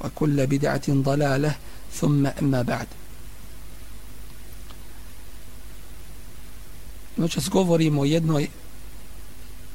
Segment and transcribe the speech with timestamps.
[0.00, 1.54] وكل بدعة ضلالة
[1.94, 2.86] ثم أما بعد
[7.16, 8.48] Noćas govorimo o jednoj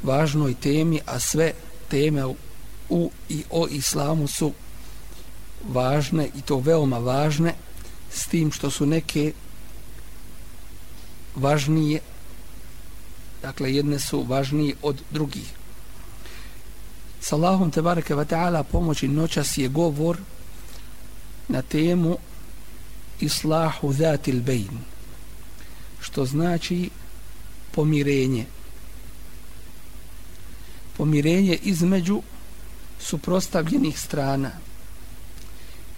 [0.04, 1.54] važnoj temi, a sve
[1.90, 2.26] teme
[2.90, 4.54] u i o islamu su
[5.68, 7.54] važne i to veoma važne
[8.12, 9.34] s tim što su neke
[11.36, 12.00] važnije
[13.42, 15.54] dakle jedne su važnije od drugih
[17.21, 20.17] s Allahom te bareke wa ta'ala pomoći noćas je govor
[21.49, 22.19] na temu
[23.21, 24.79] islahu zatil bejn
[26.01, 26.91] što znači
[27.71, 28.47] pomirenje.
[30.97, 32.23] Pomirenje između
[33.01, 34.51] suprostavljenih strana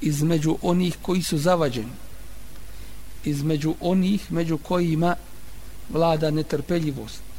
[0.00, 1.92] između onih koji su zavađeni
[3.24, 5.16] između onih među kojima
[5.90, 7.31] vlada netrpeljivost.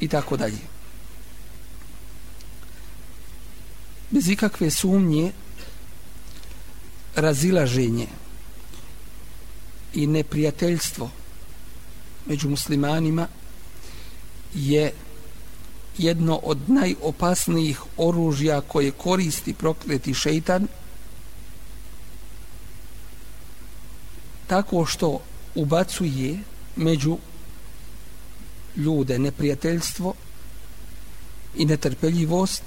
[0.00, 0.58] I tako dalje.
[4.10, 5.32] Bez ikakve sumnje
[7.16, 8.06] razilaženje
[9.94, 11.10] i neprijateljstvo
[12.26, 13.26] među muslimanima
[14.54, 14.92] je
[15.98, 20.66] jedno od najopasnijih oružja koje koristi prokleti šeitan
[24.46, 25.20] tako što
[25.54, 26.38] ubacuje
[26.76, 27.18] među
[28.76, 30.14] ljude neprijateljstvo
[31.56, 32.62] i netrpeljivost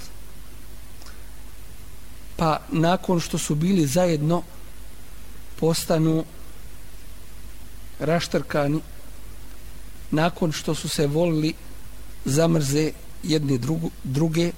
[2.36, 4.42] pa nakon što su bili zajedno
[5.60, 6.24] postanu
[7.98, 8.80] raštrkani
[10.10, 11.54] nakon što su se volili
[12.24, 14.52] zamrze jedni drugu, druge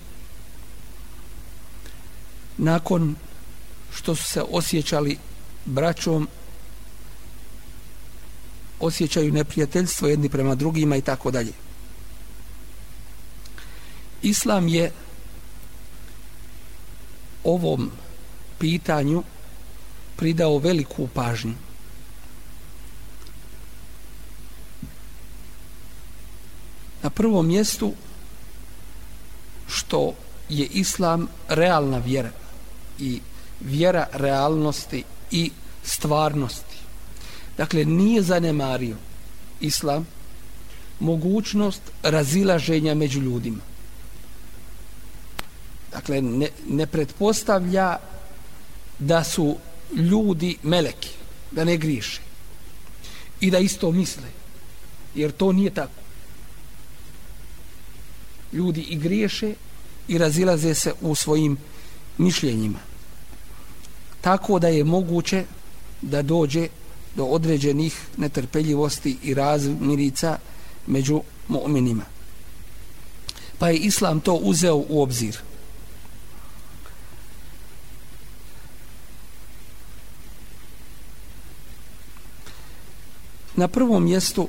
[2.58, 3.14] nakon
[3.94, 5.18] što su se osjećali
[5.64, 6.28] braćom
[8.80, 11.52] osjećaju neprijateljstvo jedni prema drugima i tako dalje.
[14.22, 14.92] Islam je
[17.44, 17.90] ovom
[18.58, 19.22] pitanju
[20.16, 21.54] pridao veliku pažnju.
[27.02, 27.92] Na prvom mjestu
[29.68, 30.14] što
[30.48, 32.30] je islam realna vjera
[32.98, 33.20] i
[33.60, 35.50] vjera realnosti i
[35.84, 36.65] stvarnosti
[37.56, 38.96] Dakle, nije zanemario
[39.60, 40.06] islam
[41.00, 43.62] mogućnost razilaženja među ljudima.
[45.92, 47.96] Dakle, ne, ne pretpostavlja
[48.98, 49.56] da su
[49.94, 51.10] ljudi meleki,
[51.50, 52.20] da ne griše
[53.40, 54.28] i da isto misle,
[55.14, 56.00] jer to nije tako.
[58.52, 59.54] Ljudi i griješe
[60.08, 61.56] i razilaze se u svojim
[62.18, 62.78] mišljenjima.
[64.20, 65.44] Tako da je moguće
[66.02, 66.68] da dođe
[67.16, 70.38] do određenih netrpeljivosti i razmirica
[70.86, 72.04] među mu'minima.
[73.58, 75.38] Pa je Islam to uzeo u obzir.
[83.56, 84.48] Na prvom mjestu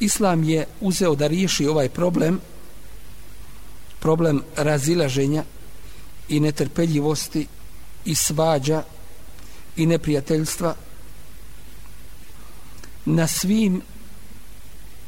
[0.00, 2.40] Islam je uzeo da riješi ovaj problem
[4.00, 5.44] problem razilaženja
[6.28, 7.46] i netrpeljivosti
[8.04, 8.82] i svađa
[9.76, 10.74] i neprijateljstva
[13.06, 13.82] na svim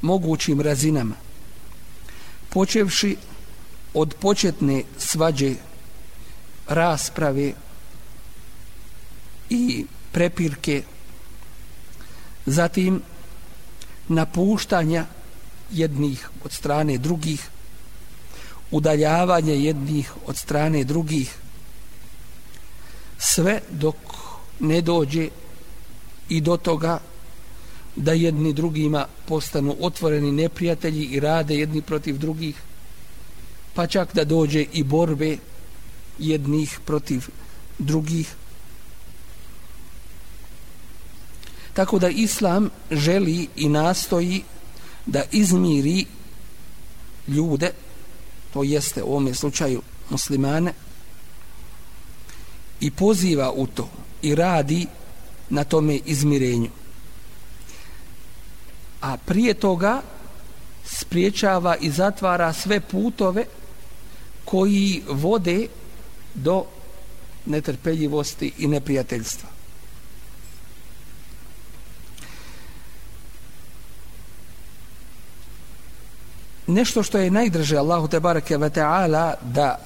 [0.02, 1.14] mogućim razinama
[2.48, 3.16] počevši
[3.94, 5.54] od početne svađe
[6.68, 7.52] rasprave
[9.50, 10.82] i prepirke
[12.46, 13.02] zatim
[14.08, 15.06] napuštanja
[15.70, 17.48] jednih od strane drugih
[18.70, 21.34] udaljavanje jednih od strane drugih
[23.18, 23.96] sve dok
[24.60, 25.28] ne dođe
[26.28, 26.98] i do toga
[27.98, 32.54] da jedni drugima postanu otvoreni neprijatelji i rade jedni protiv drugih
[33.78, 35.36] pa čak da dođe i borbe
[36.18, 37.28] jednih protiv
[37.78, 38.34] drugih.
[41.74, 44.42] Tako da Islam želi i nastoji
[45.06, 46.04] da izmiri
[47.28, 47.70] ljude,
[48.52, 50.72] to jeste u ovom slučaju muslimane,
[52.80, 53.90] i poziva u to
[54.22, 54.86] i radi
[55.50, 56.70] na tome izmirenju.
[59.00, 60.02] A prije toga
[60.84, 63.44] spriječava i zatvara sve putove
[64.44, 65.66] koji vode
[66.34, 66.64] do
[67.46, 69.48] netrpeljivosti i neprijateljstva.
[76.66, 79.78] Nešto što je najdrže Allahu te bareke ve taala da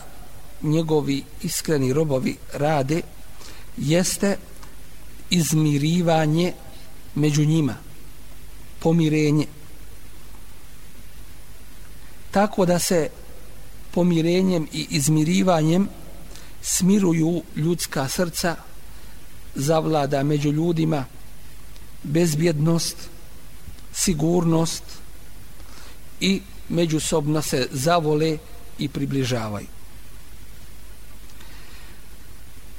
[0.62, 3.02] njegovi iskreni robovi rade
[3.76, 4.36] jeste
[5.30, 6.52] izmirivanje
[7.14, 7.91] među njima
[8.82, 9.46] pomirenje.
[12.30, 13.10] Tako da se
[13.90, 15.88] pomirenjem i izmirivanjem
[16.62, 18.56] smiruju ljudska srca
[19.54, 21.04] zavlada među ljudima
[22.02, 22.96] bezbjednost
[23.92, 24.84] sigurnost
[26.20, 28.38] i međusobno se zavole
[28.78, 29.66] i približavaju.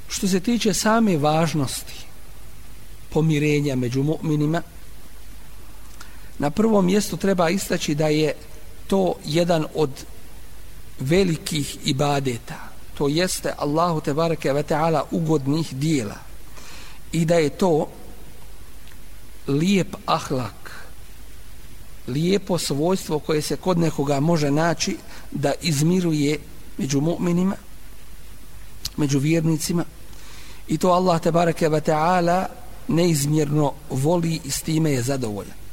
[0.08, 2.06] Što se tiče same važnosti
[3.10, 4.60] pomirenja među mu'minima
[6.38, 8.34] na prvom mjestu treba istaći da je
[8.86, 9.90] to jedan od
[11.00, 12.68] velikih ibadeta.
[12.94, 16.16] To jeste Allahu te bareke ve taala ugodnih dijela.
[17.12, 17.88] I da je to
[19.46, 20.70] lijep ahlak
[22.08, 24.96] lijepo svojstvo koje se kod nekoga može naći
[25.30, 26.38] da izmiruje
[26.78, 27.54] među mu'minima
[28.96, 29.84] među vjernicima.
[30.68, 32.46] I to Allah te bareke ve taala
[32.88, 35.63] neizmjerno voli i s time je zadovoljan.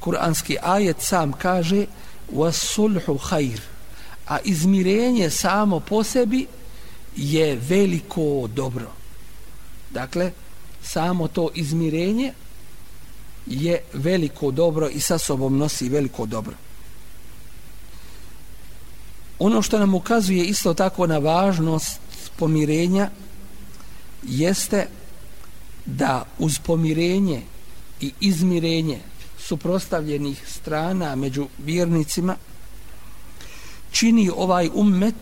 [0.00, 1.86] Kur'anski ajet sam kaže
[2.32, 3.60] wasulhu khair.
[4.26, 6.46] A izmirenje samo po sebi
[7.16, 8.92] je veliko dobro.
[9.90, 10.32] Dakle
[10.82, 12.32] samo to izmirenje
[13.46, 16.54] je veliko dobro i sa sobom nosi veliko dobro.
[19.38, 22.00] Ono što nam ukazuje isto tako na važnost
[22.36, 23.10] pomirenja
[24.22, 24.86] jeste
[25.86, 27.42] da uz pomirenje
[28.00, 28.98] i izmirenje
[29.48, 32.36] suprostavljenih strana među vjernicima
[33.90, 35.14] čini ovaj ummet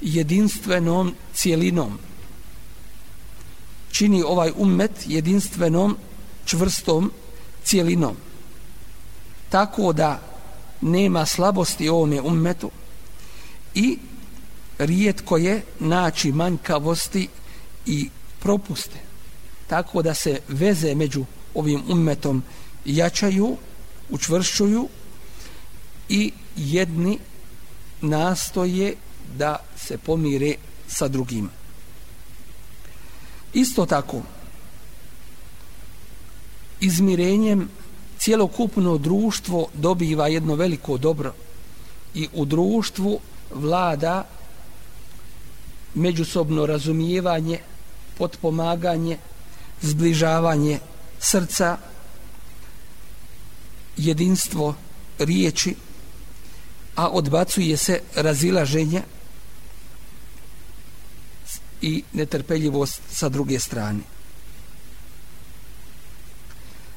[0.00, 1.98] jedinstvenom cijelinom.
[3.90, 5.96] Čini ovaj ummet jedinstvenom
[6.44, 7.12] čvrstom
[7.64, 8.16] cijelinom.
[9.48, 10.20] Tako da
[10.80, 12.70] nema slabosti ovome ummetu
[13.74, 13.98] i
[14.78, 17.28] rijetko je naći manjkavosti
[17.86, 18.08] i
[18.40, 18.98] propuste.
[19.66, 22.42] Tako da se veze među ovim ummetom
[22.84, 23.56] jačaju,
[24.10, 24.88] učvršćuju
[26.08, 27.18] i jedni
[28.00, 28.94] nastoje
[29.38, 30.54] da se pomire
[30.88, 31.50] sa drugim.
[33.52, 34.22] Isto tako,
[36.80, 37.68] izmirenjem
[38.18, 41.34] cijelokupno društvo dobiva jedno veliko dobro
[42.14, 43.20] i u društvu
[43.54, 44.24] vlada
[45.94, 47.58] međusobno razumijevanje,
[48.18, 49.18] potpomaganje,
[49.82, 50.78] zbližavanje
[51.18, 51.76] srca,
[53.96, 54.74] jedinstvo
[55.18, 55.74] riječi,
[56.96, 59.02] a odbacuje se razilaženje
[61.82, 64.00] i netrpeljivost sa druge strane.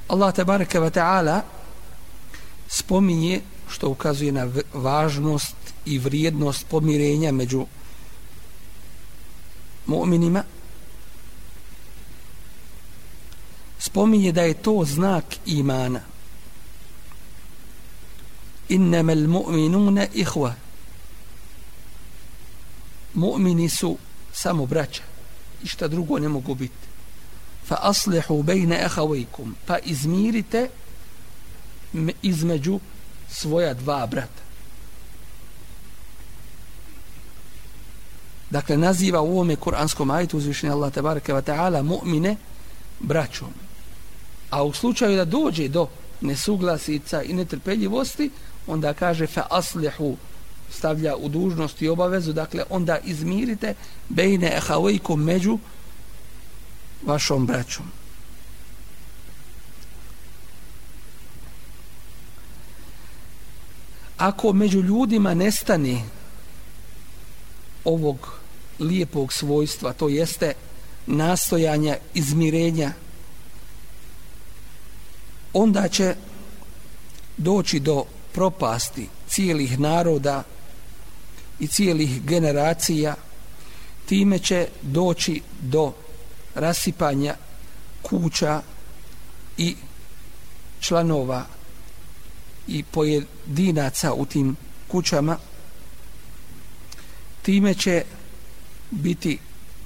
[0.07, 1.41] Allah tabaraka wa ta'ala
[2.67, 5.55] spominje što ukazuje na važnost
[5.85, 7.65] i vrijednost pomirenja među
[9.87, 10.43] mu'minima
[13.79, 16.14] spominje da je to znak imana
[18.69, 20.53] innama al-mu'minuna ihwa
[23.13, 23.97] mu'mini su
[24.33, 25.03] samo braća
[25.63, 26.85] i šta drugo ne mogu biti
[27.67, 30.69] fa aslihu bejne akhawaykum pa izmirite
[32.21, 32.79] između
[33.29, 34.45] svoja dva brata.
[38.49, 42.35] Dakle naziva u ovome kuranskom ajetu uzvišenja Allah tabaraka wa ta'ala mu'mine
[42.99, 43.49] braćom.
[44.49, 45.87] A u slučaju da dođe do
[46.21, 48.29] nesuglasica i netrpeljivosti
[48.67, 50.17] onda kaže fa aslihu
[50.69, 53.73] stavlja u dužnost i obavezu dakle onda izmirite
[54.09, 55.59] bejne ehavojkom među
[57.05, 57.85] vašom braćom.
[64.17, 66.01] Ako među ljudima nestane
[67.83, 68.33] ovog
[68.79, 70.53] lijepog svojstva to jeste
[71.05, 72.91] nastojanja izmirenja
[75.53, 76.15] onda će
[77.37, 78.05] doći do
[78.35, 80.43] propasti cijelih naroda
[81.59, 83.15] i cijelih generacija
[84.05, 85.93] time će doći do
[86.55, 87.35] rasipanja
[88.01, 88.61] kuća
[89.57, 89.75] i
[90.79, 91.45] članova
[92.67, 94.55] i pojedinaca u tim
[94.87, 95.37] kućama.
[97.41, 98.03] Time će
[98.91, 99.39] biti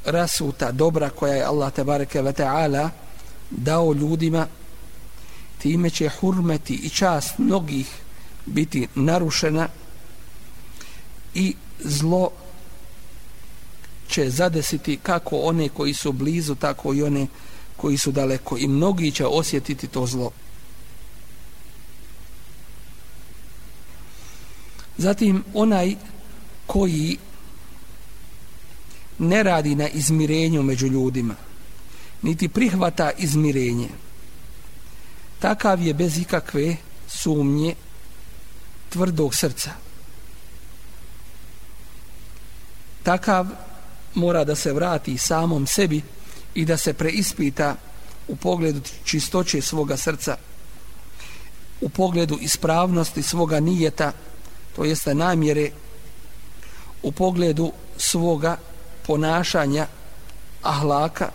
[0.05, 2.89] rasuta dobra koja je Allah tabareke ve taala
[3.49, 4.47] dao ljudima.
[5.57, 7.87] Time će hurmeti i čast mnogih
[8.45, 9.67] biti narušena
[11.33, 12.29] i zlo
[14.07, 17.27] će zadesiti kako one koji su blizu tako i one
[17.77, 18.57] koji su daleko.
[18.57, 20.31] I mnogi će osjetiti to zlo.
[24.97, 25.95] Zatim onaj
[26.67, 27.17] koji
[29.19, 31.35] ne radi na izmirenju među ljudima
[32.21, 33.87] niti prihvata izmirenje
[35.39, 36.75] takav je bez ikakve
[37.07, 37.75] sumnje
[38.89, 39.71] tvrdog srca.
[43.03, 43.47] Takav
[44.13, 46.01] mora da se vrati samom sebi
[46.53, 47.75] i da se preispita
[48.27, 50.37] u pogledu čistoće svoga srca
[51.81, 54.11] u pogledu ispravnosti svoga nijeta
[54.75, 55.71] to jeste namjere
[57.03, 58.57] u pogledu svoga
[59.07, 59.87] ponašanja
[60.61, 61.29] ahlaka.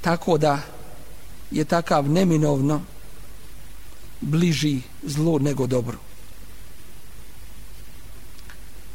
[0.00, 0.58] Tako da
[1.50, 2.82] je takav neminovno
[4.20, 5.98] bliži zlo nego dobro.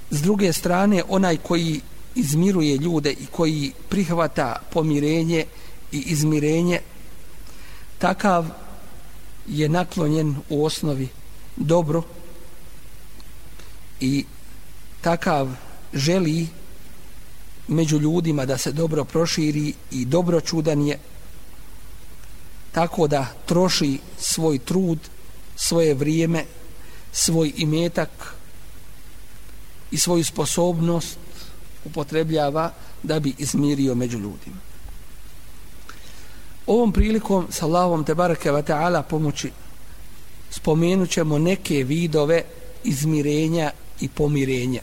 [0.09, 1.81] S druge strane, onaj koji
[2.15, 5.45] izmiruje ljude i koji prihvata pomirenje
[5.91, 6.79] i izmirenje,
[7.99, 8.45] takav
[9.47, 11.07] je naklonjen u osnovi
[11.55, 12.03] dobro
[13.99, 14.25] i
[15.01, 15.49] takav
[15.93, 16.47] želi
[17.67, 20.99] među ljudima da se dobro proširi i dobro čudan je
[22.71, 24.99] tako da troši svoj trud,
[25.55, 26.45] svoje vrijeme,
[27.11, 28.35] svoj imetak
[29.91, 31.17] i svoju sposobnost
[31.85, 32.73] upotrebljava
[33.03, 34.57] da bi izmirio među ljudima.
[36.67, 39.51] Ovom prilikom sa Allahom te barake wa ta'ala pomoći
[40.49, 42.43] spomenut ćemo neke vidove
[42.83, 44.81] izmirenja i pomirenja.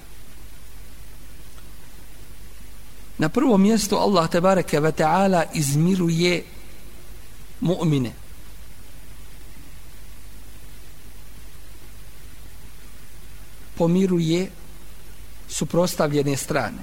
[3.18, 6.44] Na prvom mjestu Allah te barake wa ta'ala izmiruje
[7.60, 8.12] mu'mine.
[13.74, 14.50] Pomiruje
[15.48, 16.82] suprostavljene strane.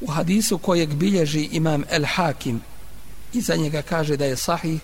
[0.00, 2.60] U hadisu kojeg bilježi imam El Hakim
[3.32, 4.80] i za njega kaže da je sahih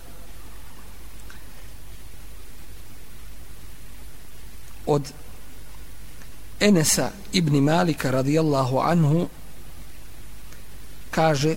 [4.86, 5.12] od
[6.60, 9.28] Enesa ibn Malika radijallahu anhu
[11.10, 11.56] kaže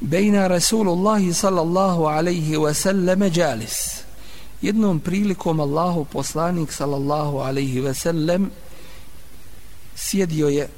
[0.00, 4.04] bejna Rasulullahi sallallahu alaihi wa sallam jalis
[4.62, 8.50] jednom prilikom Allahu poslanik sallallahu alaihi wa sallam
[9.96, 10.68] sjedio je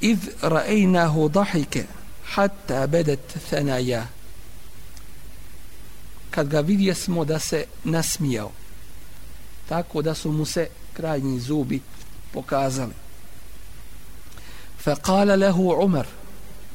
[0.00, 1.84] id ra'ejnahu dahike
[2.24, 4.06] hatta bedet thanaja
[6.30, 8.52] kad ga vidje smo da se nasmijao
[9.68, 11.80] tako da su mu se krajnji zubi
[12.32, 12.94] pokazali.
[14.78, 16.06] Fa kala lehu Umar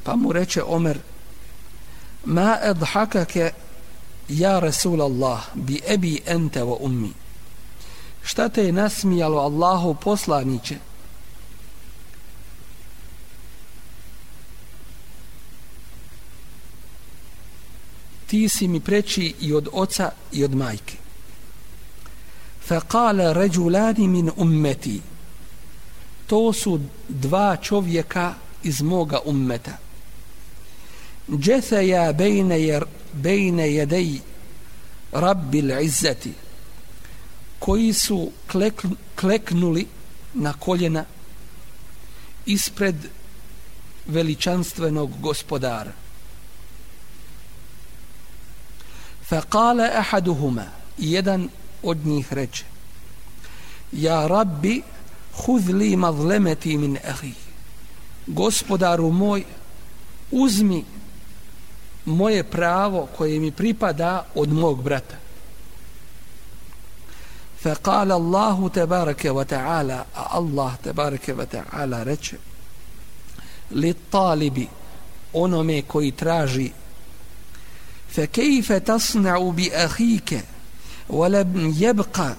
[0.03, 0.99] pa mu reče Omer
[2.25, 3.51] ma edhakake
[4.29, 7.13] ja Rasul Allah bi ebi ente wa ummi?
[8.23, 10.75] Šta te je nasmijalo Allahu poslaniće?
[18.27, 20.97] Ti si mi preći i od oca i od majke.
[22.67, 25.01] Fa kala ređulani min ummeti.
[26.27, 26.79] To su
[27.09, 29.77] dva čovjeka iz moga ummeta.
[31.30, 34.20] جثيا بين ير بين يدي
[35.14, 36.32] رب العزة
[37.58, 39.86] koji su klek, kleknuli
[40.34, 41.04] na koljena
[42.46, 42.96] ispred
[44.06, 45.92] veličanstvenog gospodara.
[49.30, 50.66] فقال أحدهما
[50.98, 51.48] jedan
[51.82, 52.64] od njih reče
[53.92, 54.82] Ja rabbi
[55.32, 57.32] hudh li mazlemeti min ahi
[58.26, 59.44] gospodaru moj
[60.30, 60.84] uzmi
[62.04, 65.16] moje pravo koje mi pripada od mog brata.
[67.66, 70.04] فقال الله تبارك وتعالى
[70.34, 72.36] الله تبارك وتعالى reče
[73.70, 74.66] للطالب
[75.32, 76.70] onome koji traži
[78.10, 80.44] فكيف تصنع بأخيك
[81.08, 82.36] ولم يبقى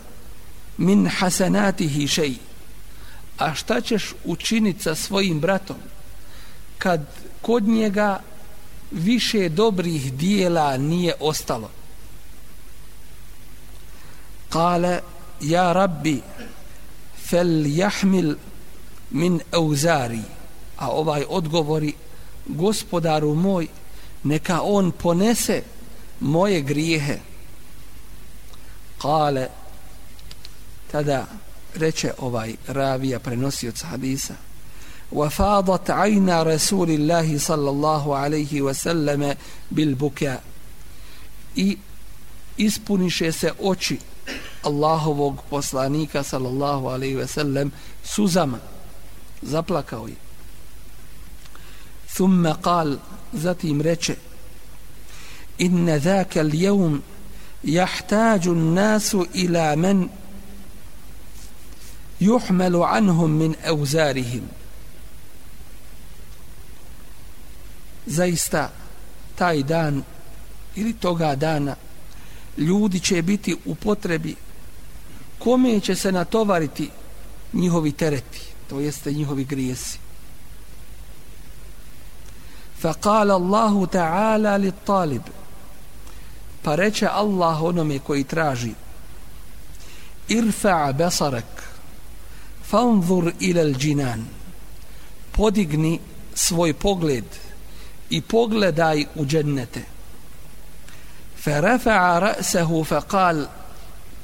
[0.79, 2.37] من حسناته شيء
[3.39, 5.77] a šta ćeš učiniti sa svojim bratom
[6.77, 7.01] kad
[7.41, 8.19] kod njega
[8.92, 11.70] više dobrih dijela nije ostalo.
[14.48, 15.00] Kale,
[15.40, 16.20] ja rabbi,
[17.32, 18.34] fel jahmil
[19.10, 20.22] min euzari
[20.76, 21.92] a ovaj odgovori
[22.46, 23.66] gospodaru moj
[24.24, 25.62] neka on ponese
[26.20, 27.18] moje grijehe
[29.02, 29.48] kale
[30.92, 31.26] tada
[31.74, 34.34] reče ovaj ravija prenosioc hadisa
[35.12, 39.36] وفاضت عين رسول الله صلى الله عليه وسلم
[39.70, 40.42] بالبكاء.
[41.56, 41.76] I
[42.58, 43.98] ispuniše se oči
[44.62, 47.72] Allahovog poslanika sallallahu alaihi ve sellem
[48.04, 48.58] suzama.
[49.42, 50.14] Zaplakao je.
[52.14, 52.98] ثم قال
[53.34, 54.16] zatim reče
[55.60, 57.02] إن ذاك اليوم
[57.64, 60.08] يحتاج الناس إلى من
[62.20, 64.48] يحمل عنهم من أوزارهم
[68.05, 68.71] zaista
[69.35, 70.03] taj dan
[70.75, 71.75] ili toga dana
[72.57, 74.35] ljudi će biti u potrebi
[75.39, 76.89] kome će se natovariti
[77.53, 79.99] njihovi tereti to jeste njihovi grijesi
[82.83, 85.21] فقال الله تعالى للطالب
[86.63, 88.73] pa reče Allah onome koji traži
[90.27, 91.63] irfa basarak
[92.63, 94.25] fanzur ila al-jinan
[95.31, 95.99] podigni
[96.35, 97.25] svoj pogled
[98.12, 99.82] i pogledaj u džennete
[101.44, 103.46] فرفع رأسه فقال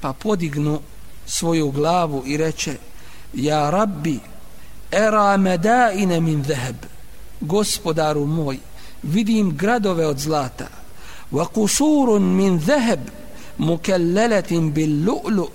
[0.00, 0.80] pa podignu
[1.26, 2.76] svoju glavu i reče
[3.34, 4.18] ja rabbi
[4.90, 6.76] era medaine min zeheb
[7.40, 8.58] gospodaru moj
[9.02, 10.68] vidim gradove od zlata
[11.32, 13.00] wa kusurun min zeheb
[13.58, 15.48] mukelleletin bil lu'lu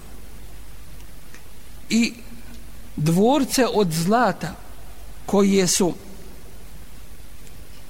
[1.89, 2.13] i
[2.95, 4.55] dvorce od zlata
[5.25, 5.93] koji su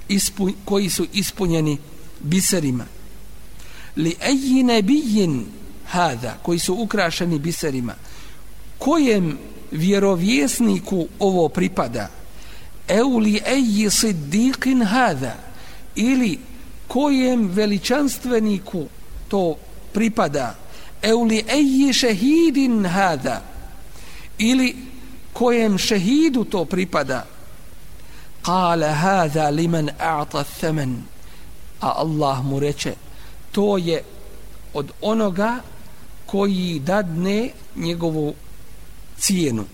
[0.08, 1.78] ispu, koji su ispunjeni
[2.20, 2.84] biserima.
[3.96, 5.46] Li eji nebijin
[5.86, 7.94] hada koji su ukrašeni biserima
[8.84, 9.38] kojem
[9.70, 12.08] vjerovjesniku ovo pripada?
[12.88, 15.36] Euli eji siddiqin hada
[15.94, 16.38] ili
[16.88, 18.86] kojem veličanstveniku
[19.28, 19.56] to
[19.92, 20.54] pripada?
[21.02, 23.42] Euli eji šehidin hada
[24.38, 24.76] ili
[25.32, 27.26] kojem šehidu to pripada?
[28.44, 31.02] Kale hada liman a'ta thaman.
[31.80, 32.94] A Allah mu reče
[33.52, 34.02] to je
[34.74, 35.60] od onoga
[36.26, 38.34] koji dadne njegovu
[39.18, 39.64] cijenu.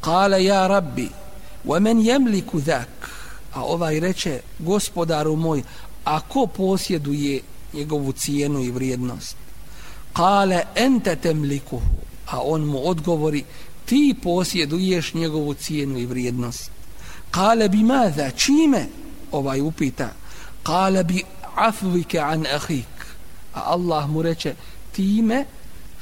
[0.00, 1.08] Kale ja rabbi
[1.64, 3.10] wa men jemliku dhak?
[3.54, 5.62] A ovaj reče gospodaru moj
[6.04, 7.40] a ko posjeduje
[7.72, 9.36] njegovu cijenu i vrijednost?
[10.12, 12.00] Kale ente temlikuhu
[12.30, 13.44] a on mu odgovori
[13.86, 16.70] ti posjeduješ njegovu cijenu i vrijednost
[17.30, 18.86] kale bi mada čime?
[19.32, 20.08] Ovaj upita.
[20.62, 21.22] Kale bi
[21.56, 23.00] afvike an ahik
[23.54, 24.54] a Allah mu reče
[24.92, 25.44] time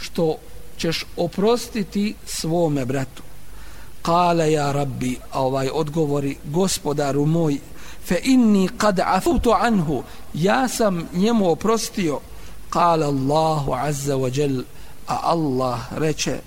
[0.00, 0.36] što
[0.78, 3.22] ćeš oprostiti svome bratu.
[4.02, 7.58] Kale ja rabbi a ovaj odgovori gospodaru moj
[8.06, 10.02] fe inni kad afutu anhu
[10.34, 12.20] ja sam njemu oprostio.
[12.70, 14.62] Kale Allahu azza wa jel
[15.06, 16.38] a Allah reče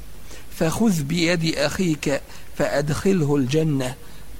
[0.58, 2.20] fe huz bi jedi ahike
[2.58, 3.48] fe edhilhu l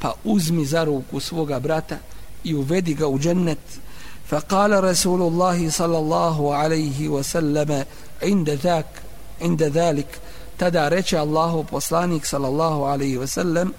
[0.01, 1.99] pa uzmi za ruku svoga brata
[2.45, 3.59] i uvedi ga u džennet
[4.31, 7.85] فقال رسول الله صلى الله عليه وسلم
[8.23, 8.87] عند ذاك
[9.43, 10.21] عند ذلك
[10.59, 13.73] تدا رچ الله poslanik صلى الله عليه وسلم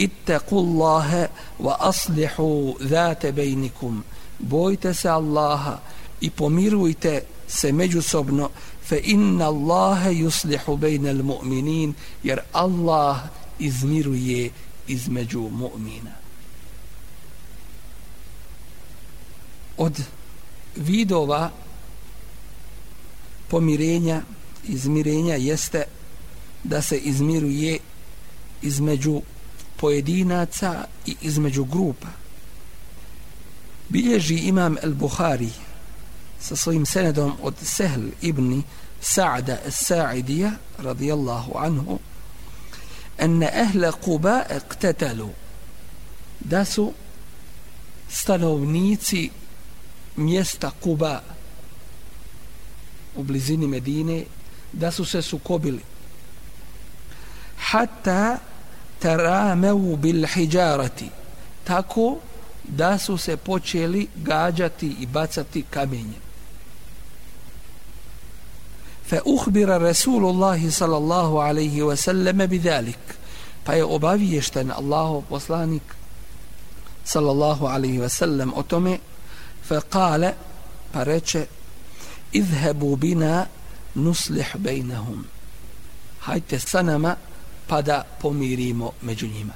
[0.00, 1.28] اتقوا الله
[1.60, 4.02] واصلحوا ذات بينكم
[4.50, 5.78] bojte se Allaha
[6.20, 8.50] i pomirujte se međusobno
[8.84, 13.16] fe inna Allahe yuslihu bejna al mu'minin jer Allah
[13.58, 14.50] izmiruje
[14.87, 16.13] između mu'mina.
[19.77, 20.01] Od
[20.75, 21.51] vidova
[23.47, 24.21] pomirenja
[24.67, 25.83] izmirenja jeste
[26.63, 27.79] da se izmiruje
[28.61, 29.21] između
[29.77, 32.07] pojedinaca i između grupa.
[33.89, 35.49] Bilježi imam el-Buhari
[36.39, 38.63] sa svojim senedom od Sehl ibn
[39.01, 41.99] Sa'da el-Sa'idija radijallahu anhu
[43.17, 45.33] enne ehle Kuba اقتتلوا.
[46.39, 46.93] Da su
[48.09, 49.31] stanovnici
[50.15, 51.21] mjesta Kuba
[53.15, 54.25] u blizini Medine
[54.71, 55.81] da su se sukobili.
[57.57, 58.39] Hatta
[58.99, 61.09] tarameu bil hijarati
[61.63, 62.17] tako
[62.63, 66.26] da su se počeli gađati i bacati kamenje
[69.06, 72.98] fa uhbira rasulullah sallallahu alaihi wa sallam bidalik
[73.64, 75.82] pa je obaviješten Allahov poslanik
[77.04, 78.98] sallallahu alaihi wa sallam o tome
[79.62, 80.34] فقال
[80.94, 81.46] فرچه
[82.34, 83.46] اذهبوا بنا
[83.96, 85.24] نصلح بينهم
[86.24, 87.16] هايت سنما
[87.68, 89.52] pa da pomirimo među njima.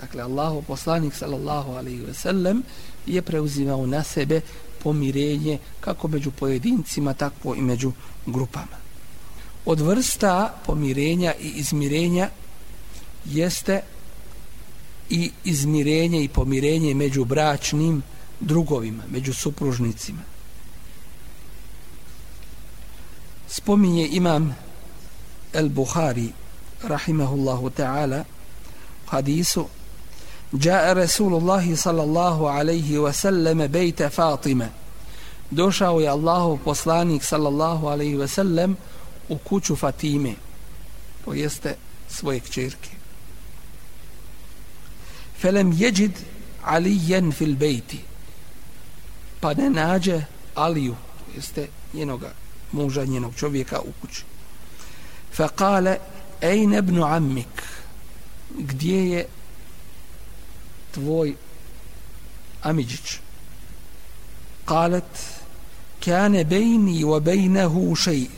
[0.00, 2.62] Dakle, Allahu poslanik sallallahu alaihi ve sellem
[3.06, 4.40] je preuzimao na sebe
[4.87, 7.91] pomirenje kako među pojedincima, tako i među
[8.25, 8.77] grupama.
[9.65, 12.29] Od vrsta pomirenja i izmirenja
[13.25, 13.81] jeste
[15.09, 18.03] i izmirenje i pomirenje među bračnim
[18.39, 20.21] drugovima, među supružnicima.
[23.47, 24.55] Spominje imam
[25.53, 26.29] El Buhari
[26.83, 28.23] rahimahullahu ta'ala
[29.05, 29.67] hadisu
[30.53, 34.69] جاء رسول الله صلى الله عليه وسلم بيت فاطمة
[35.51, 38.75] دوشاوي الله وصلانيك صلى الله عليه وسلم
[39.29, 40.33] وكوش فاطمة
[41.25, 41.75] ويست
[42.09, 42.89] سويك جيركي
[45.39, 46.17] فلم يجد
[46.63, 47.91] عليا في البيت
[49.39, 49.69] pa ne
[50.55, 50.95] Aliju,
[51.35, 52.21] jeste njenog
[52.71, 54.23] muža, njenog čovjeka u kući.
[55.33, 55.97] Fa kale,
[56.41, 57.63] ejn ibn Amik,
[58.57, 59.25] gdje je
[60.91, 61.35] tvoj
[62.61, 63.19] Amidžić.
[64.65, 65.37] Kalet
[66.05, 68.29] kane bejni wa bejnehu šeji.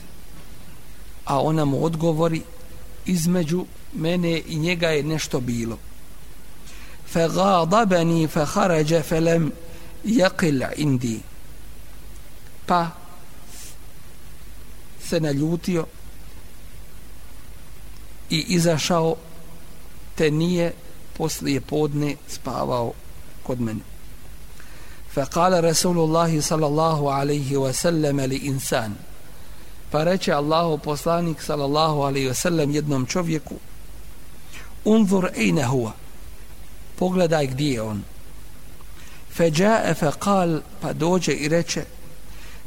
[1.24, 2.42] A ona mu odgovori
[3.06, 5.78] između mene i njega je nešto bilo.
[7.06, 9.52] Fe gadabani fa harađa fa lem
[10.04, 11.20] jakil indi.
[12.66, 12.90] Pa
[15.08, 15.86] se naljutio
[18.30, 19.16] i izašao
[20.14, 20.72] te nije
[21.19, 22.93] poslije podne spavao
[23.43, 23.81] kod mene.
[25.15, 28.95] فقال رسول الله صلى الله عليه وسلم لإنسان
[29.91, 33.55] pa reče Allahu poslanik sallallahu alaihi ve sellem jednom čovjeku
[34.85, 35.91] unzur ejne huwa
[36.99, 38.03] pogledaj gdje je on
[39.31, 41.85] feđae fe kal pa dođe i reče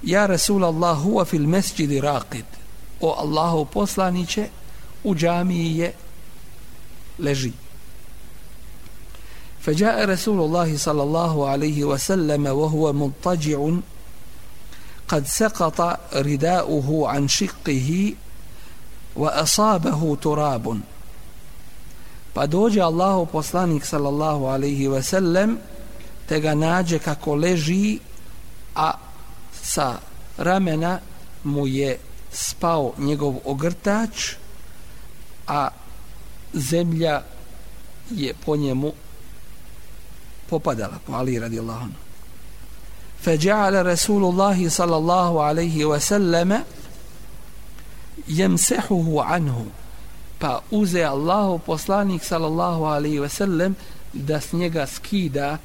[0.02, 2.48] ja Rasul Allah huwa fil mesjidi raqid
[3.00, 4.48] o Allahu poslaniće
[5.04, 5.92] u džamiji je
[7.18, 7.52] leži
[9.62, 13.70] فجاء رسول الله صلى الله عليه وسلم وهو مضطجع
[15.08, 18.14] قد سقط رداؤه عن شقه
[19.16, 20.76] وأصابه تراب
[22.34, 25.58] pa dođe Allahu poslanik sallallahu alaihi ve sellem
[26.28, 27.98] te ga nađe kako leži
[28.74, 28.92] a
[29.62, 29.98] sa
[30.38, 31.00] ramena
[31.44, 31.98] mu je
[32.32, 34.32] spao njegov ogrtač
[35.46, 35.68] a
[36.52, 37.22] zemlja
[38.10, 38.92] je po njemu
[40.48, 41.98] popadala po Ali radijallahu anhu.
[43.18, 46.64] فجعل رسول الله صلى الله عليه وسلم
[48.28, 49.66] يمسحه عنه
[50.38, 53.76] pa uze Allahu poslanik sallallahu alaihi ve sellem
[54.14, 55.58] da s njega skida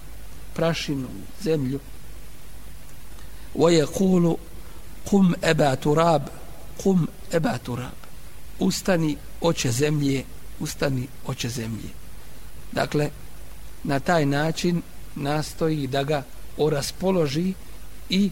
[0.55, 1.07] prašinu
[1.41, 1.79] zemlju
[3.55, 4.37] wa yaqulu
[5.09, 6.21] qum aba turab
[6.83, 7.97] qum aba turab
[8.59, 10.25] ustani oče zemlje
[10.59, 11.89] ustani oče zemlje
[12.71, 13.09] dakle
[13.84, 14.82] na taj način
[15.14, 16.22] nastoji da ga
[16.56, 17.52] oraspoloži
[18.10, 18.30] i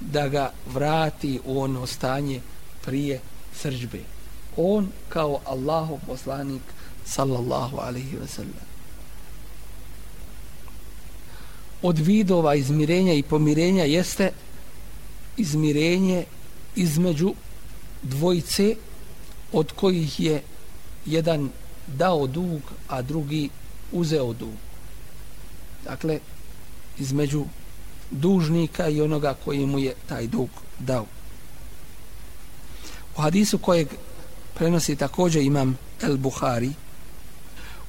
[0.00, 2.40] da ga vrati u ono stanje
[2.84, 3.20] prije
[3.54, 4.00] srđbe.
[4.56, 6.62] On kao Allahov poslanik
[7.04, 8.66] sallallahu alaihi ve sellem.
[11.82, 14.30] Od vidova izmirenja i pomirenja jeste
[15.36, 16.24] izmirenje
[16.76, 17.34] između
[18.02, 18.76] dvojice
[19.52, 20.42] od kojih je
[21.06, 21.50] jedan
[21.86, 23.50] dao dug, a drugi
[23.92, 24.65] uzeo dug
[25.88, 26.18] dakle
[26.98, 27.44] između
[28.10, 31.06] dužnika i onoga koji mu je taj dug dao.
[33.16, 33.88] U hadisu kojeg
[34.54, 36.72] prenosi također imam El Buhari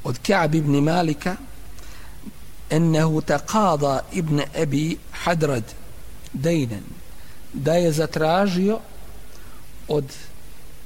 [0.04, 1.36] od Ka'b ibn Malika
[2.70, 5.64] ennehu taqada ibn Ebi Hadrad
[6.34, 6.84] dejnen
[7.54, 8.80] da je zatražio
[9.88, 10.14] od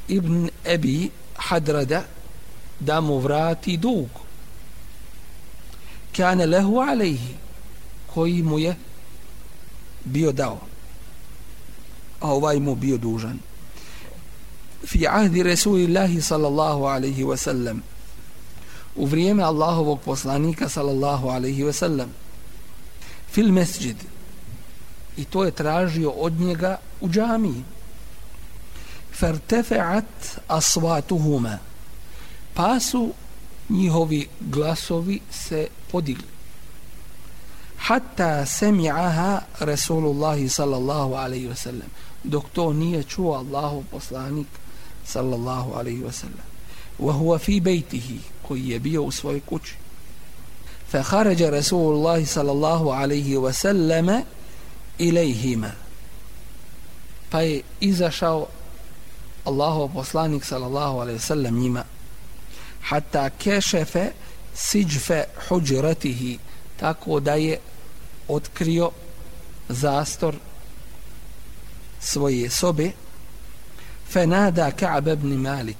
[0.08, 2.04] ibn Ebi Hadrada
[2.80, 4.08] da mu vrati dug
[6.16, 7.36] kane lehu alejhi
[8.14, 8.76] koji mu je
[10.06, 10.60] bio dao
[12.22, 13.40] a ovaj mu bio dužan.
[14.86, 17.82] Fi ahdi Rasulillahi sallallahu alaihi wa sallam
[18.96, 22.10] u vrijeme Allahovog poslanika sallallahu alaihi wa sallam.
[23.32, 23.96] Fil mesđid
[25.18, 27.64] i to je tražio od njega u džamiji.
[29.20, 31.58] Fartefeat asvatuhuma
[32.54, 33.14] pa su
[33.72, 36.28] njihovi glasovi se podigli.
[37.78, 41.90] Hatta semi'aha Rasulullahi sallallahu alaihi wa sallam.
[42.24, 44.48] Dok to nije čuo Allahu poslanik
[45.06, 46.46] sallallahu alaihi wa sallam.
[47.00, 49.76] Wa huwa fi bejtihi koji je bio u svojoj kući.
[50.92, 54.24] Fa kharaja Rasulullahi sallallahu alaihi wa sallam
[54.98, 55.72] ilaihima.
[57.30, 58.48] Pa je izašao
[59.46, 61.84] Allahu poslanik sallallahu alaihi wa sallam njima
[62.82, 64.12] hatta kešefe
[64.56, 66.38] siđfe huđratihi.
[66.80, 67.60] Tako da je
[68.28, 68.92] otkrio
[69.70, 70.36] zastor
[72.00, 72.92] svoje sobe.
[74.10, 75.78] Fenada Ka'b ibn Malik.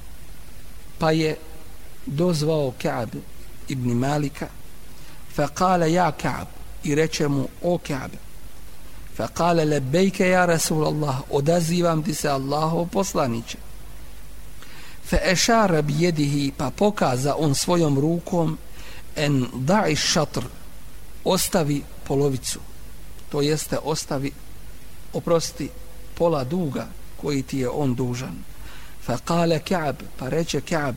[1.00, 1.36] Pa je
[2.06, 3.10] dozvao Ka'b
[3.68, 4.48] ibn Malika.
[5.36, 6.48] Fa kala ja Ka'b
[6.84, 8.12] i reče mu o Ka'b.
[9.16, 13.58] Fa kala lebejke ja Rasulallah odazivam ti se Allahov poslaniće
[15.06, 18.58] fa ešara bi jedihi pa pokaza on svojom rukom
[19.16, 20.46] en da'i šatr
[21.24, 22.60] ostavi polovicu.
[23.30, 24.32] To jeste ostavi
[25.14, 25.70] oprosti
[26.18, 26.88] pola duga
[27.22, 28.44] koji ti je on dužan.
[29.06, 30.96] Fa kale Ka'b pa reče Ka'b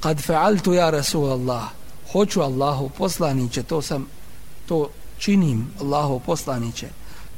[0.00, 1.64] kad fa'altu ja Rasul Allah
[2.12, 4.06] hoću Allahu poslaniće to sam
[4.66, 6.88] to činim Allahu poslaniće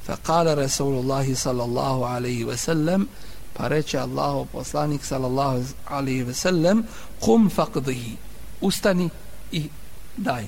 [0.07, 3.09] fa kale Rasulullahi sallallahu alaihi wasallam sallam
[3.57, 6.85] pa reče Allahu poslanik sallallahu alaihi ve sellem
[7.21, 8.17] kum faqdihi.
[8.61, 9.11] Ustani
[9.53, 9.69] i
[10.17, 10.47] daj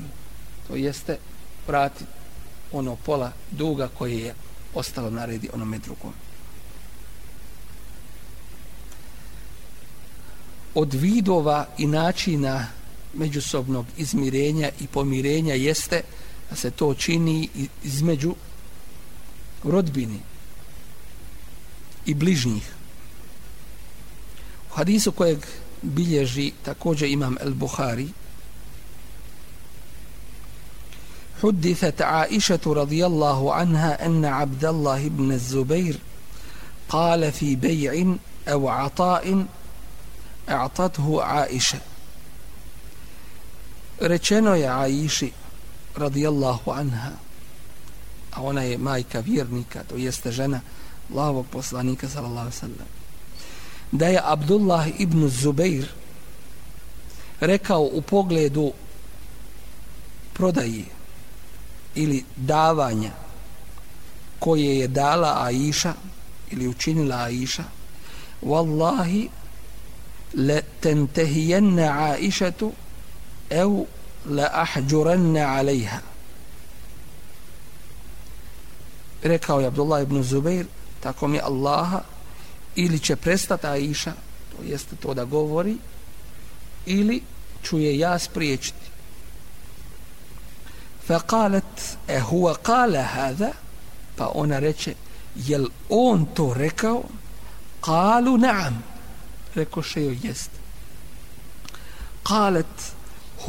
[0.68, 1.18] to jeste
[1.66, 2.05] vrati
[2.73, 4.35] ono pola duga koje je
[4.75, 6.12] ostalo naredi onome drugom.
[10.75, 12.66] Od vidova i načina
[13.14, 16.03] međusobnog izmirenja i pomirenja jeste
[16.51, 17.49] da se to čini
[17.83, 18.35] između
[19.64, 20.21] rodbini
[22.07, 22.77] i bližnjih
[24.77, 25.45] U hadisu kojeg
[25.82, 28.08] bilježi također imam El Buhari
[31.43, 35.99] حدثت عائشة رضي الله عنها أن عبد الله بن الزبير
[36.89, 38.15] قال في بيع
[38.47, 39.45] أو عطاء
[40.49, 41.77] اعطته عائشة
[43.99, 45.32] rečeno je Aiši
[45.95, 47.12] radijallahu anha
[48.32, 50.62] a ona je majka vjernika to jeste žena
[51.12, 52.88] Allahovog poslanika sallallahu sallam
[53.92, 55.87] da je Abdullah ibn Zubeir
[57.40, 58.72] rekao u pogledu
[60.33, 60.85] prodaje
[61.94, 63.11] ili davanja
[64.38, 65.94] koje je dala Aisha
[66.51, 67.64] ili učinila Aisha
[68.42, 69.29] wallahi
[70.35, 72.72] la tantahiyanna Aishatu
[73.51, 73.85] ev
[74.27, 75.98] la ahjuranna alejha.
[79.22, 80.66] Rekao je Abdullah ibn Zubair
[81.01, 82.03] tako mi Allaha
[82.77, 84.13] ili će prestati Aisha
[84.51, 85.77] to jeste to da govori
[86.86, 87.21] ili
[87.63, 88.84] ću je ja spriječiti
[91.08, 93.51] فقالت هو قال هذا
[94.17, 94.93] pa ona reče
[95.36, 97.03] jel on to rekao
[97.82, 98.73] قالوا نعم
[99.56, 100.49] rekao še joj jest
[102.25, 102.93] قالت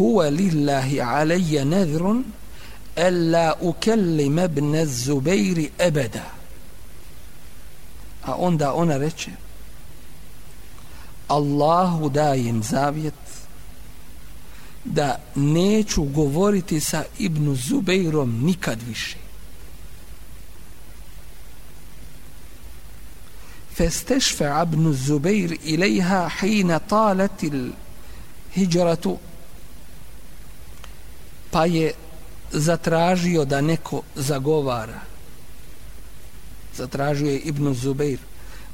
[0.01, 2.23] هو لله علي نذر
[2.99, 6.25] ألا أكلم ابن الزبير أبدا
[8.25, 9.31] a onda ona reče
[11.29, 13.15] Allahu dajem zavjet
[14.85, 19.25] da neću govoriti sa Ibnu Zubeirom nikad više.
[23.75, 27.45] فاستشفع ابن الزبير إليها حين طالت
[28.57, 29.19] الهجرة
[31.51, 31.93] pa je
[32.51, 35.01] zatražio da neko zagovara
[36.76, 38.20] zatražuje Ibn Zubeir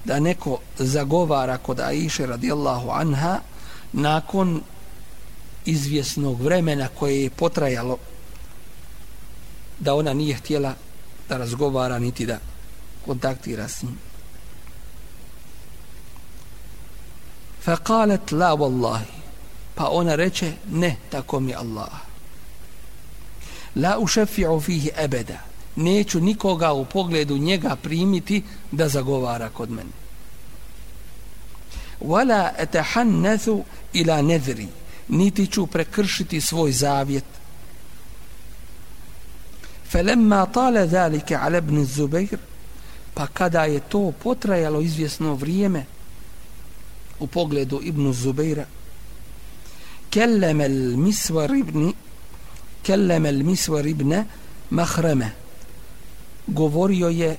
[0.05, 3.39] da neko zagovara kod Aisha radijallahu anha
[3.93, 4.62] nakon
[5.65, 7.97] izvjesnog vremena koje je potrajalo
[9.79, 10.73] da ona nije htjela
[11.29, 12.38] da razgovara niti da
[13.05, 13.97] kontaktira s njim.
[17.65, 19.15] Faqalat la wallahi.
[19.75, 21.89] Pa ona reče ne tako mi Allah.
[23.75, 25.39] La ušefi'u fihi ebeda
[25.75, 29.89] neću nikoga u pogledu njega primiti da zagovara kod mene.
[32.01, 34.67] Wala etahannathu ila nedri
[35.07, 37.25] niti ću prekršiti svoj zavjet.
[39.89, 42.38] Felemma tale zalika ala ibn Zubair,
[43.13, 45.85] pa kada je to potrajalo izvjesno vrijeme
[47.19, 48.65] u pogledu ibn Zubaira,
[50.09, 51.93] kellem el misvar ibn
[52.83, 54.13] kellem el misvar ibn
[54.69, 55.31] mahreme
[56.47, 57.38] govorio je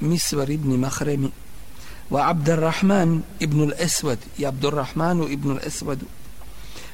[0.00, 1.30] Misvar ibn Mahremi
[2.10, 6.00] wa Abdurrahman ibn al-Aswad i Abdurrahman ibn al-Aswad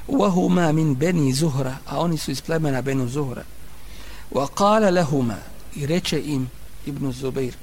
[0.09, 3.43] wa huma min Beni Zuhra a oni su iz plemena Benu Zuhra.
[4.31, 5.37] Wa qala lahuma
[5.77, 6.51] i reče im
[6.87, 7.55] ibn Zubair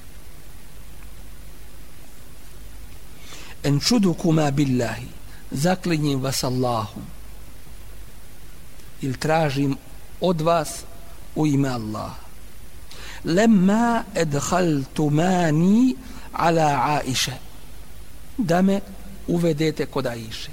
[3.63, 5.07] enčudukuma billahi
[5.51, 7.05] zaklinjim vas Allahom
[9.01, 9.77] ili tražim
[10.21, 10.83] od vas
[11.35, 12.24] u ime Allaha
[13.25, 15.95] lemma edhaltumani
[16.33, 17.37] ala Aisha.
[18.37, 18.81] Da me
[19.27, 20.51] uvedete kod Aisha.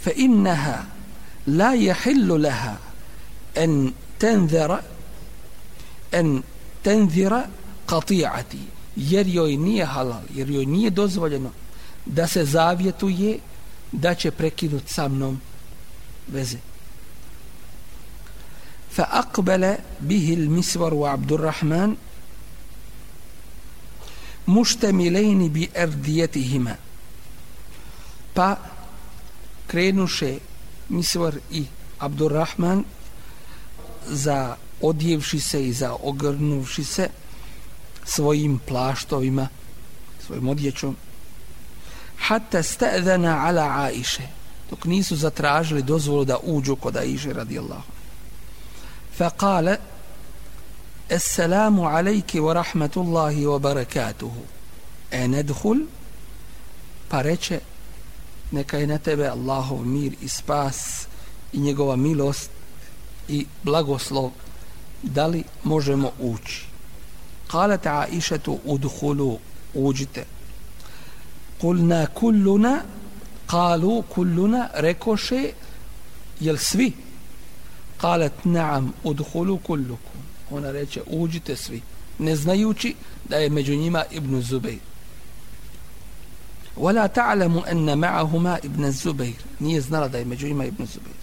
[0.00, 0.84] Fa innaha
[1.46, 2.78] la yahillu laha
[3.56, 4.80] an tenzera
[6.12, 6.42] an
[6.82, 7.46] tenzira
[7.86, 8.58] qati'ati.
[8.96, 11.50] Jer joj nije halal jer joj nije dozvoljeno
[12.06, 13.38] da se zavjetuje
[13.92, 15.40] da će prekinuti sa mnom
[16.28, 16.58] veze.
[18.91, 21.95] فأقبل به المسور وعبد الرحمن
[24.47, 26.75] مشتملين بأرديتهما
[28.35, 28.57] pa
[29.67, 30.39] krenuše
[30.89, 31.65] Misvar i
[31.99, 32.83] Abdurrahman
[34.07, 37.09] za odjevši se i za ogrnuvši se
[38.05, 39.47] svojim plaštovima
[40.25, 40.95] svojim odjećom
[42.17, 44.23] hatta sta'dhana ala Aisha
[44.69, 47.95] dok nisu zatražili dozvolu da uđu kod Aisha radijallahu
[49.19, 49.77] فقال
[51.11, 54.33] السلام عليك ورحمة الله وبركاته
[55.13, 55.85] أن أدخل
[57.11, 57.53] فريتش
[58.51, 61.07] neka je na tebe Allahov mir i spas
[61.53, 62.49] i njegova milost
[63.27, 64.31] i blagoslov
[65.03, 66.65] da li možemo ući
[67.49, 69.37] قالت عائشة ادخلوا
[69.75, 70.25] uđite
[71.59, 72.85] قلنا كلنا
[73.47, 75.51] قالوا كلنا rekoše
[76.41, 76.93] jel svi
[78.00, 80.10] Kalet naam udhulu kulluku.
[80.50, 81.82] Ona reče uđite svi.
[82.18, 82.94] Ne znajući
[83.28, 84.78] da je među njima Ibn Zubeir.
[86.76, 89.36] Vala ta'lamu enne ma'ahuma Ibn Zubeir.
[89.58, 91.16] Nije znala da je među njima Ibn Zubeir.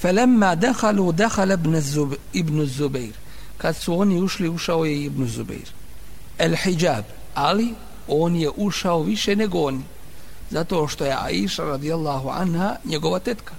[0.00, 1.50] Felemma dehalu dehal
[2.32, 3.14] Ibn Zubeir.
[3.58, 5.70] Kad su oni ušli, ušao je Ibn Zubeir.
[6.38, 7.04] El hijab.
[7.34, 7.74] Ali
[8.08, 9.82] on je ušao više nego oni.
[10.50, 13.54] Zato što je Aisha radijallahu anha njegova tetka.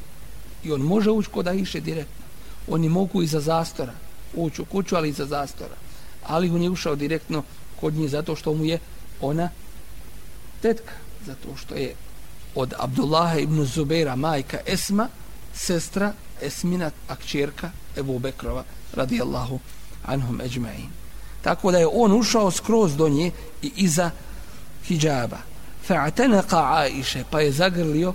[0.63, 2.18] I on može ući kod Aisha direkt
[2.69, 3.93] oni mogu iza zastora
[4.33, 5.75] ući u kuću, ali iza zastora.
[6.27, 7.43] Ali on je ušao direktno
[7.79, 8.79] kod nje zato što mu je
[9.21, 9.49] ona
[10.61, 10.93] tetka.
[11.25, 11.95] Zato što je
[12.55, 15.07] od Abdullaha ibn Zubeira majka Esma,
[15.53, 19.59] sestra Esmina, akčerka Ebu Bekrova, radijallahu
[20.05, 20.89] anhum eđma'in.
[21.41, 24.11] Tako da je on ušao skroz do nje i iza
[24.87, 25.37] hijjaba.
[25.87, 28.13] Fa'atenaka Aisha, pa je zagrlio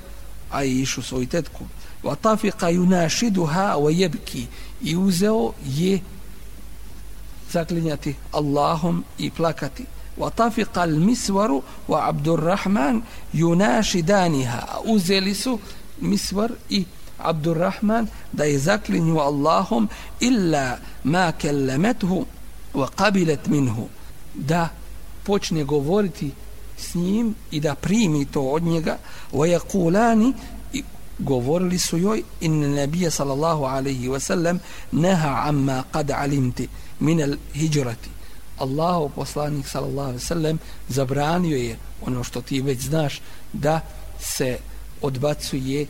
[0.50, 1.64] Aishu svoju tetku.
[2.03, 4.45] وطافق يناشدها ويبكي
[4.83, 5.99] i uzeo je
[7.51, 9.83] zaklinjati Allahom i plakati
[10.17, 13.01] وطفق المسور وعبد الرحمن
[13.33, 15.59] يناشدانها uzeli su
[16.01, 16.85] misvar i
[17.17, 19.87] Abdurrahman da je zaklinju Allahom
[20.19, 22.25] illa ma kellemethu
[22.73, 23.87] wa qabilet minhu
[24.33, 24.69] da
[25.23, 26.31] počne govoriti
[26.77, 28.97] s njim i da primi to od njega
[29.33, 30.33] wa yaqulani
[31.18, 34.60] govorili su joj in nabije sallallahu alaihi wa sallam
[34.92, 36.68] neha amma kad alimti
[37.00, 38.10] min al hijrati.
[38.58, 43.20] Allahu poslanik sallallahu alaihi wa sallam zabranio je ono što ti već znaš
[43.52, 43.80] da
[44.20, 44.58] se
[45.02, 45.86] odbacuje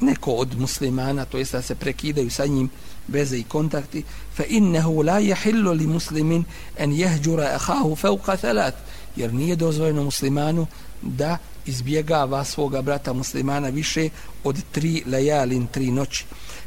[0.00, 2.70] neko od muslimana to jest da se prekidaju sa njim
[3.08, 4.02] veze i kontakti.
[4.34, 6.44] Fa innehu la yahillu li muslimin
[6.78, 8.78] an yahjura akhahu fawqa thalath
[9.16, 10.66] jer nije dozvoljeno muslimanu
[11.02, 14.08] da izbjegava svoga brata muslimana više
[14.44, 16.24] od tri lejalin, tri noći.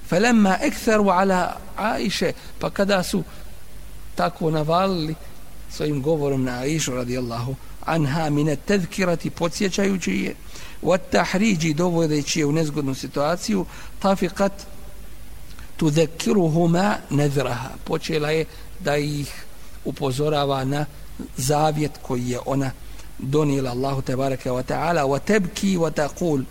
[0.08, 3.23] Falemma ektheru ala Aisha, pa kada su
[4.15, 5.15] tako navalili
[5.69, 7.55] svojim govorom na Aishu radijallahu
[7.86, 10.36] anha mine tedkirati podsjećajući je
[10.84, 13.65] wa tahriđi dovodeći je u nezgodnu situaciju
[14.01, 14.51] tafiqat
[15.77, 18.45] tudhekiruhuma nedraha počela je
[18.79, 19.45] da ih
[19.86, 20.86] upozorava na
[21.38, 22.71] zavjet koji je ona
[23.17, 26.45] donijela Allahu te bareke wa ta'ala wa tebki wa taqul.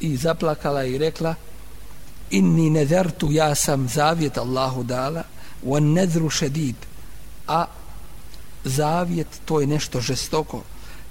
[0.00, 1.34] I zaplakala i rekla
[2.30, 5.24] inni nezertu ja sam zavjet Allahu dala
[5.62, 6.76] wa nezru šedid.
[7.48, 7.66] A
[8.64, 10.62] zavjet to je nešto žestoko.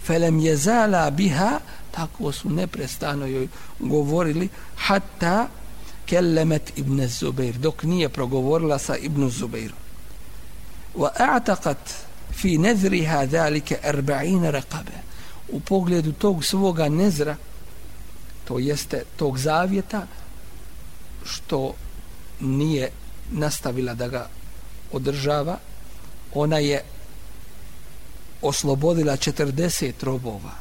[0.04, 1.60] Felem je zala biha
[1.92, 3.48] tako su neprestano joj
[3.80, 5.48] govorili hatta
[6.06, 9.78] kellemet ibn Zubair dok nije progovorila sa ibn Zubairom
[10.96, 12.09] wa a'taqat
[12.41, 14.98] fi nezriha zalike erba'ina rakabe
[15.50, 17.35] u pogledu tog svoga nezra
[18.48, 20.08] to jeste tog zavjeta
[21.25, 21.73] što
[22.40, 22.90] nije
[23.31, 24.27] nastavila da ga
[24.92, 25.58] održava
[26.33, 26.83] ona je
[28.42, 30.52] oslobodila 40 robova.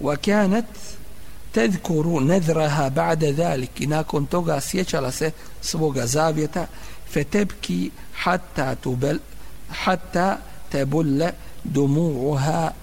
[0.00, 0.64] Wa kanat
[1.52, 5.30] tadhkuru nadraha ba'da zalik i nakon toga sjećala se
[5.60, 6.66] svoga zavjeta
[7.12, 9.18] fetebki hatta tubel
[9.68, 10.38] hatta
[10.73, 11.31] تبل
[11.65, 12.73] دموعها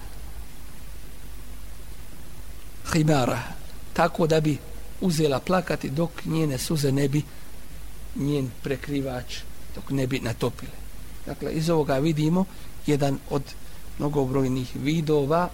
[2.83, 3.57] خمارها
[3.93, 4.57] tako da bi
[5.01, 7.21] uzela plakati dok njene suze ne bi
[8.15, 9.37] njen prekrivač
[9.75, 10.71] dok ne bi natopile.
[11.25, 12.45] Dakle, iz ovoga vidimo
[12.85, 13.43] jedan od
[13.99, 15.49] mnogobrojnih vidova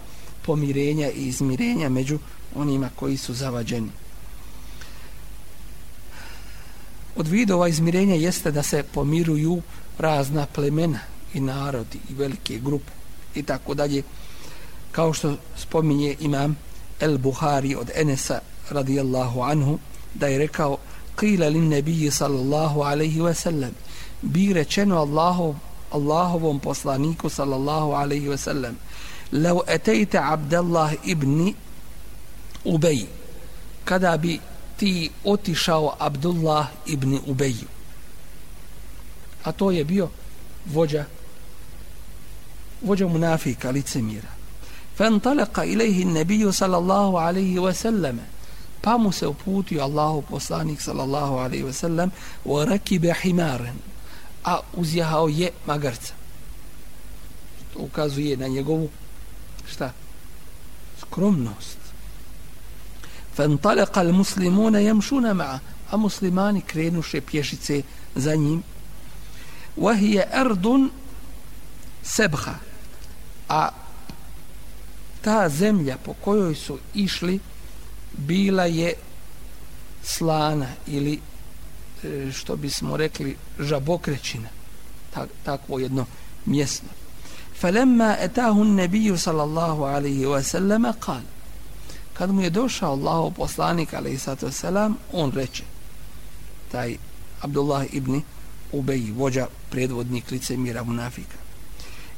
[0.46, 2.20] pomirenja i izmirenja među
[2.56, 3.90] onima koji su zavađeni.
[7.16, 9.62] Od vidova izmirenja jeste da se pomiruju
[9.98, 11.00] razna plemena
[11.35, 12.93] i narodi i velike grupe
[13.35, 14.03] i tako dalje.
[14.93, 16.57] Kao što spominje imam
[17.01, 19.79] El Buhari od Enesa radijallahu anhu
[20.15, 20.77] da je rekao
[21.17, 23.71] qila lin nabiji sallallahu alaihi wa sallam
[24.23, 25.55] bi rečeno Allahu,
[25.91, 28.77] Allahovom poslaniku sallallahu alaihi wa sallam
[29.33, 31.55] lau etejte Abdallah ibn
[32.65, 33.07] Ubej
[33.85, 34.41] kada bi
[34.77, 37.55] ti otišao Abdullah ibn Ubay.
[39.45, 40.09] A to je bio
[40.67, 41.05] vođa
[42.83, 44.29] vođa munafika, licemira.
[44.97, 48.23] Fantalaka ilaihi nebiju sallallahu alaihi wa sallame.
[48.81, 52.11] Pa mu se uputio Allahu poslanik sallallahu alaihi wa sallam
[52.45, 53.77] u rakibe himaren.
[54.45, 56.15] A uzjahao je magarca.
[57.73, 58.89] To ukazuje na njegovu
[59.67, 59.93] šta?
[61.01, 61.79] Skromnost.
[63.35, 65.59] Fantalaka al muslimuna jemšuna ma'a.
[65.91, 67.83] A muslimani krenuše pješice
[68.15, 68.63] za njim.
[69.77, 70.91] Wahije erdun
[72.03, 72.68] sebha
[73.49, 73.69] a
[75.21, 77.39] ta zemlja po kojoj su išli
[78.13, 78.95] bila je
[80.03, 81.21] slana ili
[82.05, 84.49] e, što bismo rekli žabokrećina
[85.15, 86.07] tak, takvo jedno
[86.45, 86.87] mjesto.
[87.61, 91.21] Falemma etahu nebiju sallallahu alaihi wa sallam kal
[92.19, 95.63] kad mu je došao Allahov poslanik alaihi sallatu wasalam on reče
[96.73, 96.97] taj
[97.41, 98.23] Abdullah ibn
[98.73, 101.37] Ubej vođa predvodnik lice mira munafika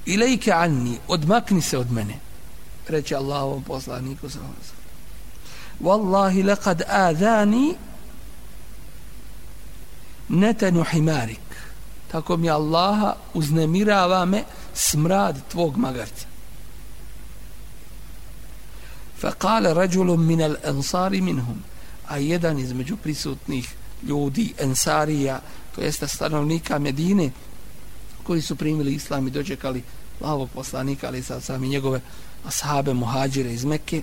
[0.05, 2.19] ilajke anni odmakni se od mene
[2.87, 4.75] reče Allahovom poslaniku sallallahu alaihi
[5.81, 7.75] wallahi laqad adani
[10.29, 11.39] netenu himarik
[12.11, 14.43] tako mi Allaha uznemirava me
[14.73, 16.27] smrad tvog magarca
[19.21, 21.61] فقال رجل من الأنصار منهم
[22.07, 23.73] a jedan između prisutnih
[24.03, 25.41] ljudi Ensarija
[25.75, 27.31] to jeste stanovnika Medine
[28.23, 29.83] koji su primili islam i dočekali
[30.21, 32.01] lavog poslanika ali sad sami njegove
[32.45, 34.01] ashabe muhađire iz Mekke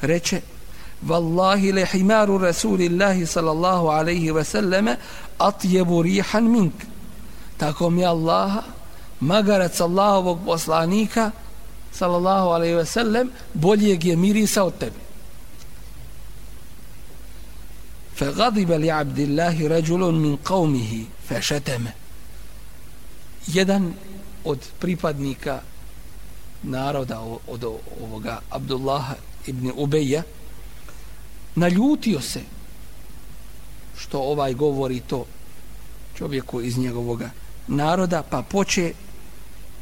[0.00, 0.40] reče
[1.04, 4.96] Wallahi le himaru Rasulillahi sallallahu alaihi ve selleme
[5.38, 6.72] atjebu rihan mink.
[7.56, 8.62] Tako mi Allaha,
[9.20, 11.30] magarac Allahovog poslanika
[11.92, 15.06] sallallahu alaihi ve sellem boljeg je mirisa od tebe.
[18.16, 21.84] فغضب لعبد الله رجل من قومه فشتم
[23.46, 23.94] jedan
[24.44, 25.60] od pripadnika
[26.62, 27.64] naroda od
[28.00, 29.04] ovoga Abdullah
[29.46, 30.22] ibn Ubeja
[31.54, 32.40] naljutio se
[33.98, 35.24] što ovaj govori to
[36.14, 37.22] čovjeku iz njegovog
[37.66, 38.92] naroda pa poče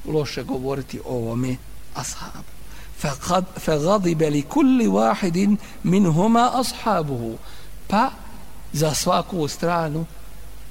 [0.05, 1.57] loše govoriti o ovome
[1.95, 2.45] ashab
[3.57, 7.37] فغضب لكل واحد منهما أصحابه
[7.89, 8.11] pa
[8.73, 10.07] za svaku stranu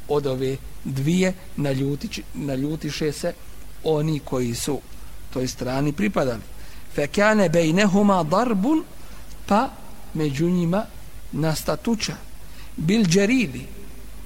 [0.07, 0.57] od ove
[0.88, 3.34] dvije naljuti, naljutiše se
[3.84, 4.80] oni koji su
[5.32, 6.42] toj strani pripadali.
[6.94, 8.84] Fekane bejnehuma darbun
[9.46, 9.70] pa
[10.14, 10.84] među njima
[11.32, 12.16] nastatuća.
[12.76, 13.66] Bil džeridi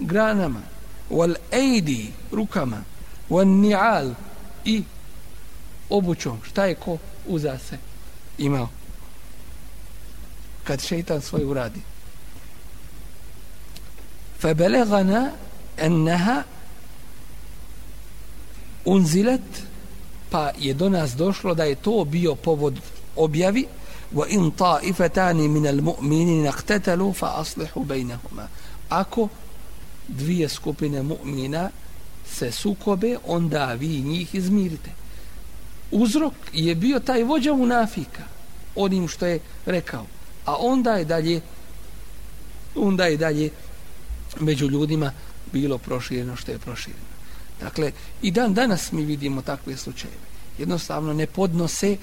[0.00, 0.60] granama
[1.10, 2.82] wal ejdi rukama
[3.30, 4.14] wal ni'al
[4.64, 4.82] i
[5.90, 6.38] obućom.
[6.42, 7.78] Šta je ko uza se
[8.38, 8.68] imao?
[10.64, 11.80] Kad šeitan svoj uradi.
[14.40, 15.30] Fe belegana
[15.76, 16.42] enneha
[18.84, 19.62] unzilet
[20.30, 22.80] pa je do nas došlo da je to bio povod
[23.16, 23.66] objavi
[24.14, 28.48] wa in ta'ifatan min al-mu'minina iqtatalu fa aslihu bainahuma
[28.88, 29.28] ako
[30.08, 31.68] dvije skupine mu'mina
[32.26, 34.90] se sukobe onda vi njih izmirite.
[35.90, 38.22] Uzrok je bio taj vođa munafika
[38.74, 40.06] onim što je rekao.
[40.46, 41.40] A onda je dalje
[42.74, 43.50] onda je dalje
[44.40, 45.12] među ljudima
[45.52, 47.11] bilo prošireno što je prošireno
[47.62, 47.92] dakle
[48.22, 51.96] i dan danas mi vidimo takve slučajeve jednostavno ne podnose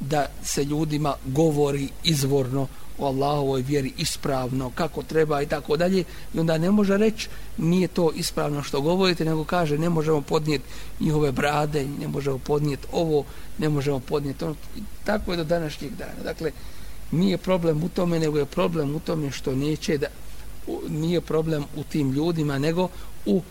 [0.00, 2.66] da se ljudima govori izvorno
[2.98, 6.04] o Allahovoj vjeri ispravno, kako treba i tako dalje,
[6.34, 10.64] i onda ne može reći nije to ispravno što govorite, nego kaže ne možemo podnijeti
[11.00, 13.24] njihove brade, ne možemo podnijeti ovo,
[13.58, 14.54] ne možemo podnijeti ono.
[14.76, 16.22] I tako je do današnjeg dana.
[16.24, 16.50] Dakle,
[17.10, 20.06] nije problem u tome, nego je problem u tome što neće da,
[20.88, 22.88] nije problem u tim ljudima, nego
[23.26, 23.42] u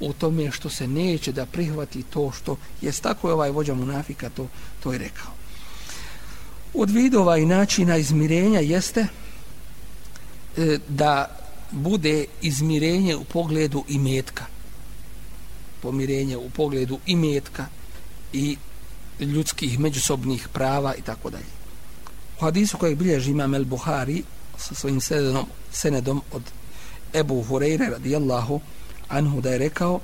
[0.00, 4.30] u tome što se neće da prihvati to što je tako je ovaj vođa munafika
[4.30, 4.48] to,
[4.82, 5.32] to je rekao.
[6.74, 9.06] Od vidova i načina izmirenja jeste
[10.56, 11.36] e, da
[11.70, 14.44] bude izmirenje u pogledu imetka.
[15.82, 17.66] Pomirenje u pogledu imetka
[18.32, 18.56] i
[19.20, 21.52] ljudskih međusobnih prava i tako dalje.
[22.38, 24.22] U hadisu kojeg bilježi imam El Buhari
[24.58, 26.42] sa svojim senedom, senedom od
[27.14, 28.60] Ebu Hureyre radijallahu anhu
[29.41, 29.99] da je rekao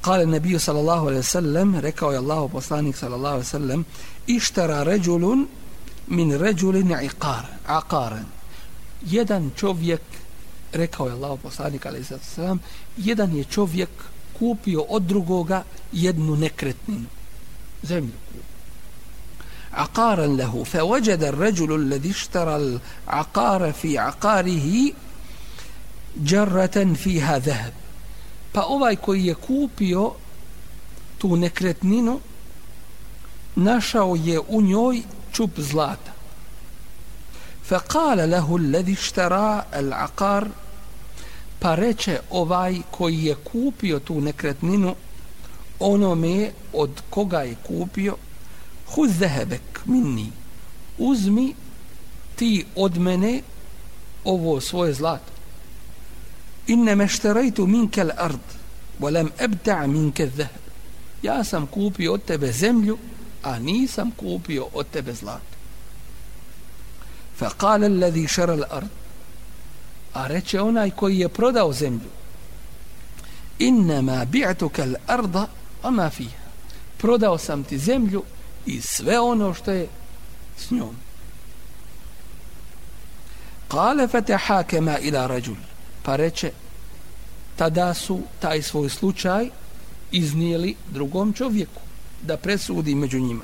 [0.00, 3.84] Kale nebiju sallallahu alaihi sallam rekao je Allahu poslanik sallallahu alaihi sallam
[4.26, 5.48] ištara ređulun
[6.06, 8.24] min ređulin iqar aqaran
[9.02, 10.00] jedan čovjek
[10.72, 12.04] rekao je Allahu poslanik alaihi
[12.34, 12.60] sallam
[12.96, 13.90] jedan je čovjek
[14.38, 15.62] kupio od drugoga
[15.92, 17.06] jednu nekretninu
[17.82, 18.12] zemlju
[19.76, 24.92] عقارا له فوجد الرجل الذي اشترى العقار في عقاره
[26.24, 27.72] جرة فيها ذهب
[28.52, 30.12] pa ovaj koji je kupio
[31.18, 32.20] tu nekretninu
[33.56, 35.02] našao je u njoj
[35.32, 36.12] čup zlata
[37.68, 40.48] فقال له الذي اشترى العقار
[41.60, 44.94] pa reče ovaj koji je kupio tu nekretninu
[45.78, 48.16] onome od koga je kupio
[48.86, 50.32] huz zehebek minni
[50.98, 51.54] uzmi
[52.36, 53.42] ti od mene
[54.24, 55.29] ovo svoje zlato
[56.69, 58.39] إنما اشتريت منك الأرض
[58.99, 60.61] ولم أبتع منك الذهب.
[61.23, 62.97] يا سم كوبيو تبزملو
[63.45, 65.41] أني سم كوبيو تبزلات
[67.37, 68.87] فقال الذي شرى الأرض
[70.15, 72.09] أرتش هنا كوي يبرد أو زملو
[73.61, 75.47] إنما بعتك الأرض
[75.83, 76.41] وما فيها.
[77.03, 78.23] برد أو سمت زملو
[83.69, 85.55] قال فتحاكما إلى رجل.
[86.03, 86.51] Pa reče,
[87.55, 89.49] tada su taj svoj slučaj
[90.11, 91.81] iznijeli drugom čovjeku
[92.21, 93.43] da presudi među njima.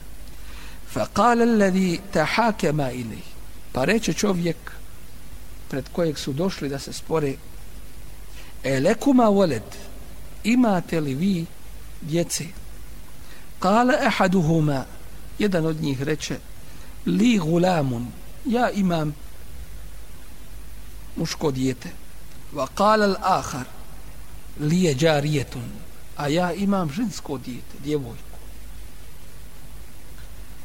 [0.94, 3.22] Fa kale alladhi tahakema ili.
[3.72, 4.58] Pa reče čovjek
[5.70, 7.34] pred kojeg su došli da se spore
[8.64, 9.64] elekuma walad voled
[10.44, 11.46] imate li vi
[12.02, 12.46] djece
[13.60, 14.86] kale ehaduhuma
[15.40, 16.38] jedan od njih reče
[17.06, 18.08] li gulamun
[18.46, 19.16] ja imam
[21.16, 21.90] muško dijete
[22.54, 23.66] wa qala al akhar
[24.60, 25.46] li je
[26.18, 28.38] a ja imam žensko dijete djevojku.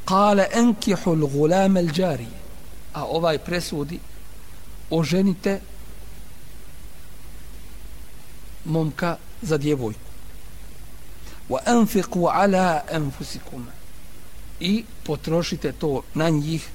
[0.05, 2.27] Qala enkihu al gulam al džari
[2.93, 3.99] a ovaj presudi
[4.89, 5.61] oženite
[8.65, 9.99] momka za djevojku.
[11.49, 13.67] Wa anfiqu ala anfusikum.
[14.59, 16.69] I potrošite to na njih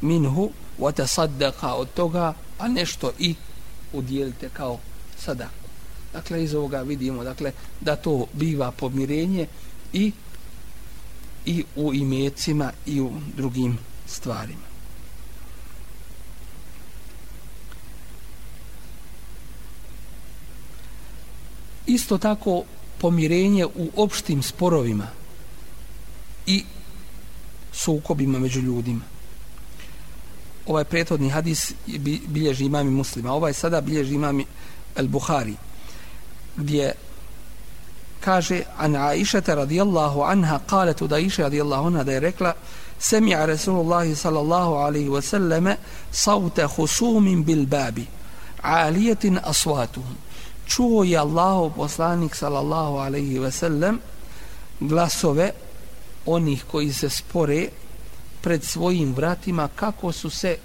[0.00, 3.34] minhu wa tasaddaqa od toga a nešto i
[3.92, 4.78] udijelite kao
[5.18, 5.68] sadaku
[6.12, 9.46] dakle iz ovoga vidimo dakle da to biva pomirenje
[9.92, 10.12] i
[11.46, 14.72] i u imecima i u drugim stvarima
[21.86, 22.62] isto tako
[22.98, 25.06] pomirenje u opštim sporovima
[26.46, 26.64] i
[27.72, 29.11] sukobima među ljudima.
[30.66, 31.72] Ovaj prethodni hadis
[32.26, 33.32] bilježi imami muslima.
[33.32, 34.46] Ovaj sada bilježi imami
[34.96, 35.54] al-Buhari
[36.56, 36.92] gdje
[38.20, 42.54] kaže an Aishata radijallahu anha kalet da Aisha radijallahu anha da je rekla
[42.98, 45.76] sami'a Rasulullah sallallahu alaihi wa sallame
[46.10, 48.06] sauta husumin bil babi
[48.62, 50.16] alijetin asvatuhum
[50.66, 53.98] čuo je Allahu poslanik sallallahu alaihi wa sallam
[54.80, 55.50] glasove
[56.26, 57.68] onih koji se spore
[58.41, 60.57] pred svojim vratima kako su se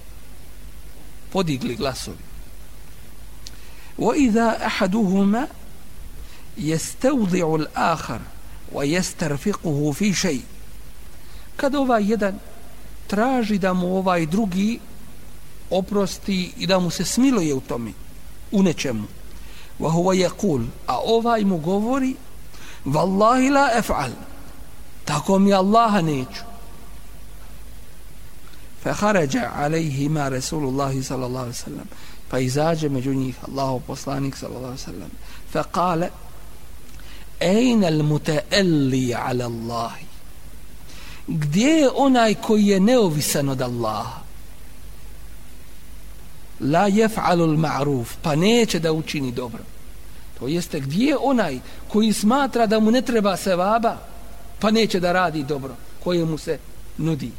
[1.32, 2.32] podigli glasovi
[3.98, 5.48] وإذا أحدهما
[6.58, 8.20] يستوضع الآخر
[8.72, 10.42] ويسترفقه في شيء
[11.56, 12.38] kad ovaj jedan
[13.06, 14.78] traži da mu ovaj drugi
[15.70, 17.92] oprosti i da mu se smiluje u tome
[18.52, 19.06] u nečemu
[19.80, 22.14] وهو يقول a ovaj mu govori
[22.86, 24.12] والله لا أفعل
[25.04, 26.42] tako mi Allaha neću
[28.83, 31.87] fa kharaja alayhi ma rasulullah sallallahu alaihi wasallam.
[32.29, 35.11] Fa izađe među njih Allahu poslanik sallallahu alaihi wasallam.
[35.51, 36.09] Fa qala
[37.39, 38.01] ayna al
[39.29, 39.91] ala Allah
[41.27, 44.21] gdje je onaj koji je neovisan od Allaha?
[46.59, 49.63] La yaf'alu al ma'ruf pa neće da učini dobro.
[50.39, 53.97] To jeste gdje je onaj koji smatra da mu ne treba sevaba?
[54.59, 55.75] Pa neće da radi dobro.
[56.03, 56.59] Koje mu se
[56.97, 57.31] nudi?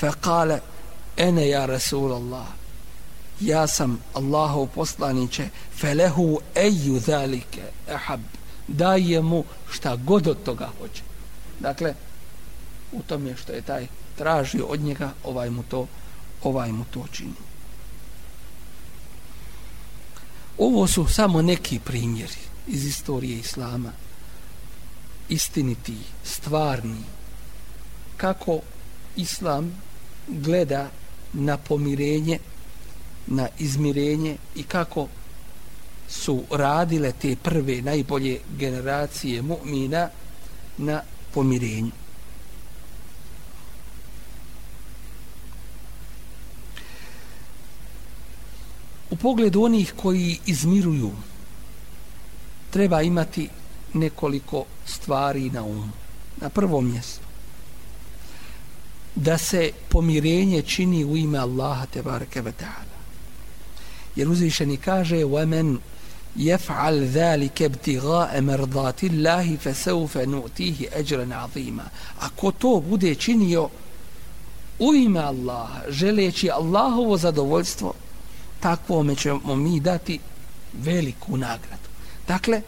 [0.00, 0.60] Fa kale
[1.16, 2.46] ene ja Rasul Allah
[3.40, 5.48] ja sam Allahov poslaniće
[5.80, 8.20] felehu eju zalike ehab
[8.68, 11.02] daje mu šta god od toga hoće.
[11.60, 11.94] Dakle
[12.92, 13.86] u tom je što je taj
[14.16, 15.86] tražio od njega ovaj mu to
[16.42, 17.48] ovaj mu to čini.
[20.58, 23.92] Ovo su samo neki primjeri iz istorije Islama.
[25.28, 27.02] Istiniti, stvarni,
[28.16, 28.60] kako
[29.16, 29.82] islam
[30.28, 30.90] gleda
[31.32, 32.38] na pomirenje
[33.28, 35.08] na izmirenje i kako
[36.08, 40.08] su radile te prve najbolje generacije mu'mina
[40.78, 41.02] na
[41.34, 41.90] pomirenju.
[49.10, 51.10] U pogledu onih koji izmiruju
[52.70, 53.48] treba imati
[53.94, 55.92] nekoliko stvari na umu.
[56.40, 57.27] Na prvom mjestu
[59.18, 62.98] da se pomirenje čini u ime Allaha te bareke ve taala.
[64.16, 65.78] Jer uzvišeni kaže: "Wa men
[66.36, 71.84] yaf'al zalika ibtigha'a mardati Allahi fasawfa nu'tihi ajran 'azima."
[72.20, 73.68] Ako to bude činio
[74.78, 77.94] u ime Allaha, želeći Allahovo zadovoljstvo,
[78.60, 80.18] takvome ćemo mi dati
[80.72, 81.88] veliku nagradu.
[82.28, 82.62] Dakle,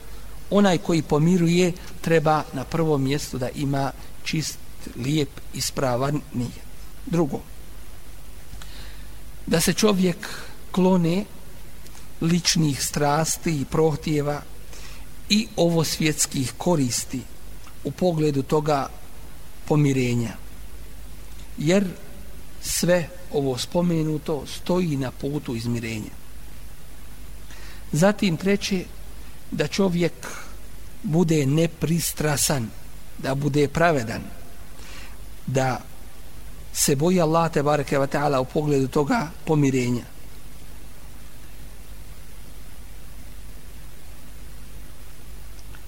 [0.51, 3.93] onaj koji pomiruje treba na prvom mjestu da ima
[4.25, 4.59] čist,
[4.97, 6.61] lijep, ispravan nije.
[7.07, 7.41] Drugo,
[9.47, 10.29] da se čovjek
[10.71, 11.25] klone
[12.21, 14.43] ličnih strasti i prohtjeva
[15.29, 17.21] i ovo svjetskih koristi
[17.85, 18.89] u pogledu toga
[19.69, 20.33] pomirenja.
[21.59, 21.85] Jer
[22.63, 26.11] sve ovo spomenuto stoji na putu izmirenja.
[27.93, 28.85] Zatim treće,
[29.51, 30.13] da čovjek
[31.03, 32.71] bude nepristrasan,
[33.19, 34.23] da bude pravedan,
[35.47, 35.81] da
[36.73, 40.05] se boji Allah te bareke ve taala u pogledu toga pomirenja.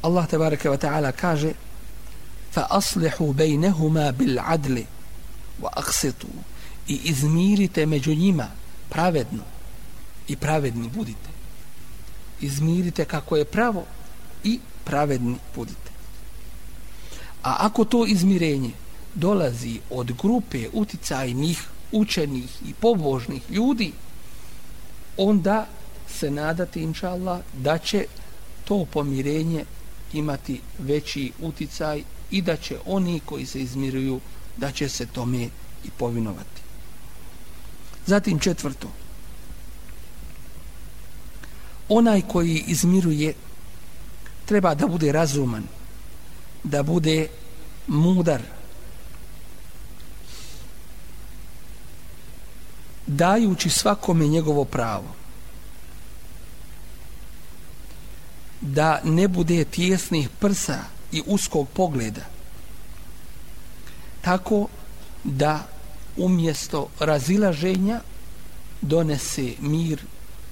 [0.02, 1.52] Allah te bareke ve taala kaže:
[2.52, 4.78] "Fa aslihu bainahuma bil adl
[5.62, 6.26] wa aqsitu."
[6.88, 8.48] I izmirite među njima
[8.90, 9.42] pravedno
[10.28, 11.30] i pravedni budite.
[12.40, 13.84] Izmirite kako je pravo
[14.44, 15.90] i pravedni budite.
[17.42, 18.70] A ako to izmirenje
[19.14, 23.92] dolazi od grupe uticajnih, učenih i pobožnih ljudi,
[25.16, 25.66] onda
[26.08, 28.06] se nadati, inša Allah, da će
[28.64, 29.64] to pomirenje
[30.12, 34.20] imati veći uticaj i da će oni koji se izmiruju,
[34.56, 35.48] da će se tome
[35.84, 36.62] i povinovati.
[38.06, 38.88] Zatim četvrto.
[41.88, 43.34] Onaj koji izmiruje
[44.44, 45.64] treba da bude razuman,
[46.64, 47.28] da bude
[47.86, 48.42] mudar,
[53.06, 55.14] dajući svakome njegovo pravo
[58.60, 60.78] da ne bude tjesnih prsa
[61.12, 62.32] i uskog pogleda
[64.22, 64.68] tako
[65.24, 65.66] da
[66.16, 68.00] umjesto razilaženja
[68.80, 70.00] donese mir,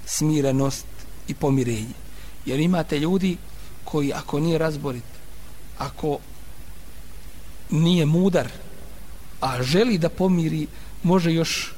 [0.07, 0.87] smirenost
[1.29, 1.95] i pomirenje.
[2.47, 3.37] Jer imate ljudi
[3.85, 5.05] koji ako nije razborit,
[5.79, 6.19] ako
[7.71, 8.49] nije mudar,
[9.41, 10.67] a želi da pomiri,
[11.03, 11.75] može još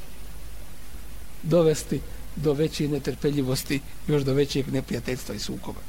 [1.43, 2.01] dovesti
[2.37, 5.81] do veće netrpeljivosti, još do većeg neprijateljstva i sukoba.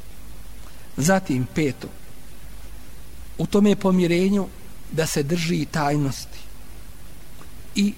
[0.97, 1.87] Zatim, peto,
[3.37, 4.47] u tome pomirenju
[4.91, 6.39] da se drži tajnosti
[7.75, 7.93] i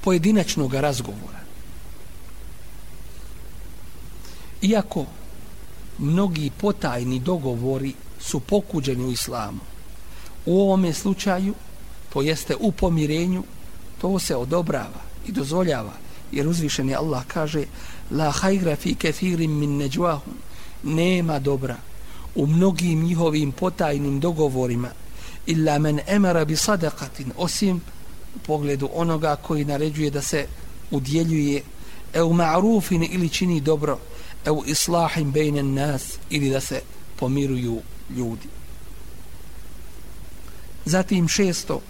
[0.00, 1.40] pojedinačnog razgovora.
[4.62, 5.06] Iako
[5.98, 9.60] mnogi potajni dogovori su pokuđeni u islamu,
[10.46, 11.54] u ovome slučaju
[12.12, 13.42] to jeste u pomirenju,
[14.00, 15.92] to se odobrava i dozvoljava,
[16.32, 17.64] jer uzvišeni Allah kaže
[18.10, 20.34] la hajgra fi kethirim min neđuahum,
[20.82, 21.76] nema dobra
[22.34, 24.88] u mnogim njihovim potajnim dogovorima.
[25.46, 27.80] Illa men emara bi sadakatin, osim
[28.36, 30.46] u pogledu onoga koji naređuje da se
[30.90, 31.62] udjeljuje
[32.12, 33.98] eu ma'rufin ili čini dobro
[34.44, 36.80] eu islahin bejnen nas ili da se
[37.16, 37.80] pomiruju
[38.16, 38.48] ljudi.
[40.84, 41.80] Zatim šesto,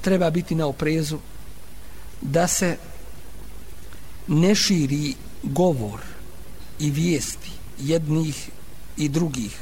[0.00, 1.18] treba biti na oprezu
[2.20, 2.76] da se
[4.26, 6.00] ne širi govor
[6.78, 8.50] i vijesti jednih
[8.96, 9.60] i drugih.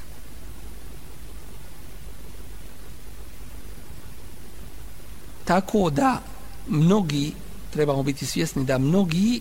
[5.45, 6.23] Tako da
[6.69, 7.33] mnogi
[7.71, 9.41] trebamo biti svjesni da mnogi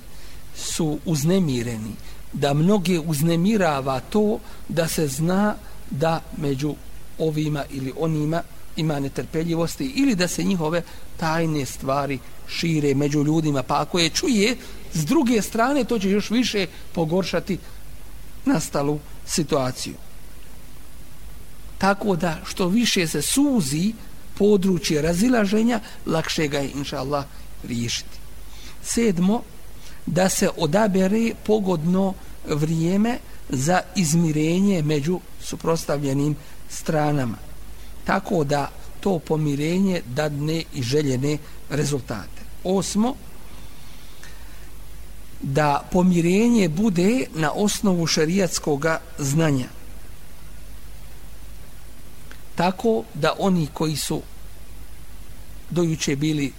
[0.55, 1.95] su uznemireni
[2.33, 4.39] da mnoge uznemirava to
[4.69, 5.55] da se zna
[5.89, 6.75] da među
[7.17, 8.43] ovima ili onima
[8.77, 10.81] ima netrpeljivosti ili da se njihove
[11.17, 14.57] tajne stvari šire među ljudima, pa ako je čuje,
[14.93, 17.57] s druge strane to će još više pogoršati
[18.45, 19.93] nastalu situaciju.
[21.77, 23.93] Tako da što više se suzi
[24.37, 27.25] područje razilaženja, lakše ga je, inša Allah,
[27.63, 28.17] riješiti.
[28.83, 29.41] Sedmo,
[30.05, 32.13] da se odabere pogodno
[32.47, 33.17] vrijeme
[33.49, 36.35] za izmirenje među suprostavljenim
[36.69, 37.46] stranama
[38.07, 41.37] tako da to pomirenje dadne i željene
[41.69, 42.41] rezultate.
[42.63, 43.15] Osmo,
[45.41, 48.85] da pomirenje bude na osnovu šerijatskog
[49.17, 49.67] znanja.
[52.55, 54.21] Tako da oni koji su
[55.69, 56.53] dojuče bili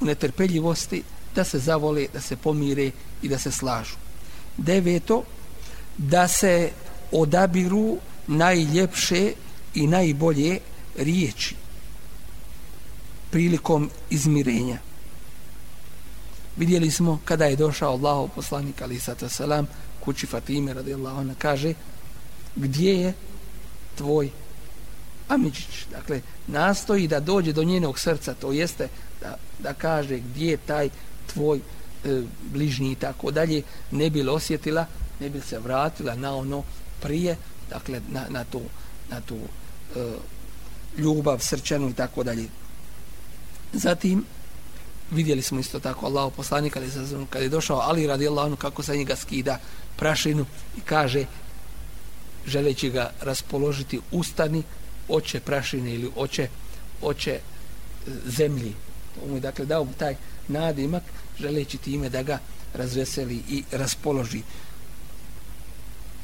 [0.00, 1.02] u netrpeljivosti,
[1.34, 2.90] da se zavole, da se pomire
[3.22, 3.96] i da se slažu.
[4.56, 5.22] Deveto,
[5.98, 6.70] da se
[7.12, 9.32] odabiru najljepše
[9.74, 10.58] i najbolje
[10.96, 11.54] riječi
[13.30, 14.78] prilikom izmirenja.
[16.56, 19.66] Vidjeli smo kada je došao Allahov poslanik ali sata selam
[20.00, 21.74] kući Fatime radijallahu anha kaže
[22.56, 23.12] gdje je
[23.94, 24.30] tvoj
[25.28, 25.86] Amidžić.
[25.90, 28.88] Dakle, nastoji da dođe do njenog srca, to jeste
[29.20, 30.88] da, da kaže gdje je taj
[31.32, 32.22] tvoj e,
[32.52, 34.86] bližnji i tako dalje, ne bi osjetila,
[35.20, 36.62] ne bi se vratila na ono
[37.02, 37.36] prije,
[37.70, 38.62] dakle, na, na tu,
[39.10, 39.36] na tu
[39.96, 40.12] e,
[40.98, 42.48] ljubav, srčanu i tako dalje.
[43.72, 44.24] Zatim,
[45.10, 48.82] vidjeli smo isto tako Allah poslanik ali za kad je došao Ali radi Allah kako
[48.82, 49.58] sa njega skida
[49.96, 50.46] prašinu
[50.78, 51.24] i kaže
[52.46, 54.62] želeći ga raspoložiti ustani
[55.08, 56.48] oče prašine ili oče
[57.02, 57.40] oče e,
[58.26, 58.74] zemlji
[59.14, 60.16] to mu je dakle dao mu taj
[60.48, 61.02] nadimak
[61.40, 62.38] želeći time da ga
[62.74, 64.42] razveseli i raspoloži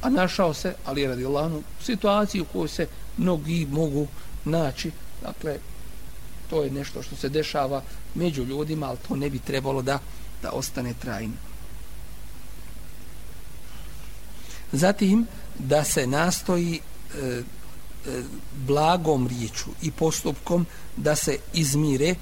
[0.02, 1.52] a našao se Ali radi Allah
[1.82, 2.86] situaciju u kojoj se
[3.16, 4.08] mnogi mogu
[4.46, 4.90] naći
[5.22, 5.58] dakle
[6.50, 7.82] to je nešto što se dešava
[8.14, 9.98] među ljudima, ali to ne bi trebalo da,
[10.42, 11.34] da ostane trajno.
[14.72, 15.26] Zatim,
[15.58, 17.42] da se nastoji e, e,
[18.66, 20.66] blagom riječu i postupkom
[20.96, 22.14] da se izmire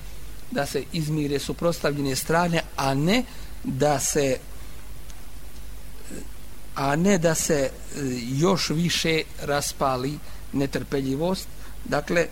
[0.55, 3.25] da se izmire suprostavljene strane, a ne
[3.65, 4.39] da se e,
[6.75, 7.71] a ne da se e,
[8.39, 10.19] još više raspali
[10.53, 11.49] netrpeljivost.
[11.85, 12.27] Dakle,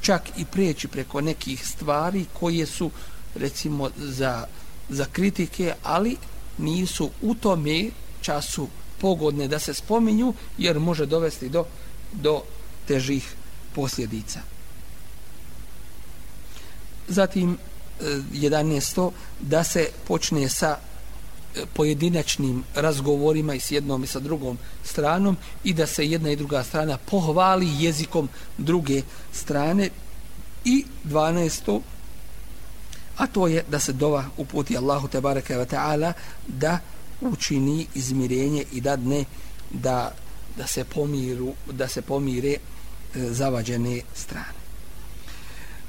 [0.00, 2.90] čak i prijeći preko nekih stvari koje su
[3.34, 4.46] recimo za,
[4.88, 6.16] za kritike, ali
[6.58, 7.90] nisu u tome
[8.20, 8.68] času
[9.00, 11.64] pogodne da se spominju jer može dovesti do,
[12.12, 12.42] do
[12.88, 13.34] težih
[13.74, 14.40] posljedica.
[17.08, 17.58] Zatim
[18.00, 19.10] eh, 11.
[19.40, 20.78] Da se počne sa
[21.74, 26.64] pojedinačnim razgovorima i s jednom i sa drugom stranom i da se jedna i druga
[26.64, 28.28] strana pohvali jezikom
[28.58, 29.90] druge strane
[30.64, 31.80] i 12.
[33.16, 36.12] a to je da se dova uputi Allahu te bareke ve taala
[36.46, 36.78] da
[37.20, 39.24] učini izmirenje i da dne
[39.70, 40.14] da
[40.56, 42.58] da se pomiru da se pomire e,
[43.14, 44.59] zavađene strane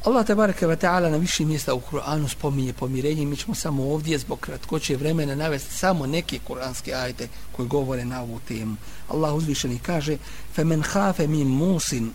[0.03, 3.83] Allah te bareke ve taala na više mjesta u Kur'anu spominje pomirenje, mi ćemo samo
[3.93, 8.75] ovdje zbog kratkoće vremena navesti samo neke kuranske ajete koji govore na ovu temu.
[9.09, 10.17] Allah uzvišeni kaže:
[10.53, 12.11] "Femen khafe min musin",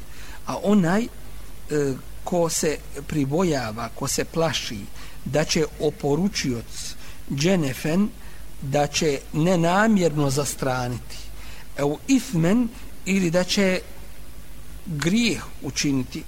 [0.46, 1.08] a onaj e,
[2.24, 4.80] ko se pribojava, ko se plaši
[5.24, 6.94] da će oporučioc
[7.34, 8.08] dženefen
[8.62, 11.16] da će nenamjerno zastraniti
[11.76, 12.68] evo ifmen
[13.04, 13.80] ili da će
[14.86, 16.22] grijeh učiniti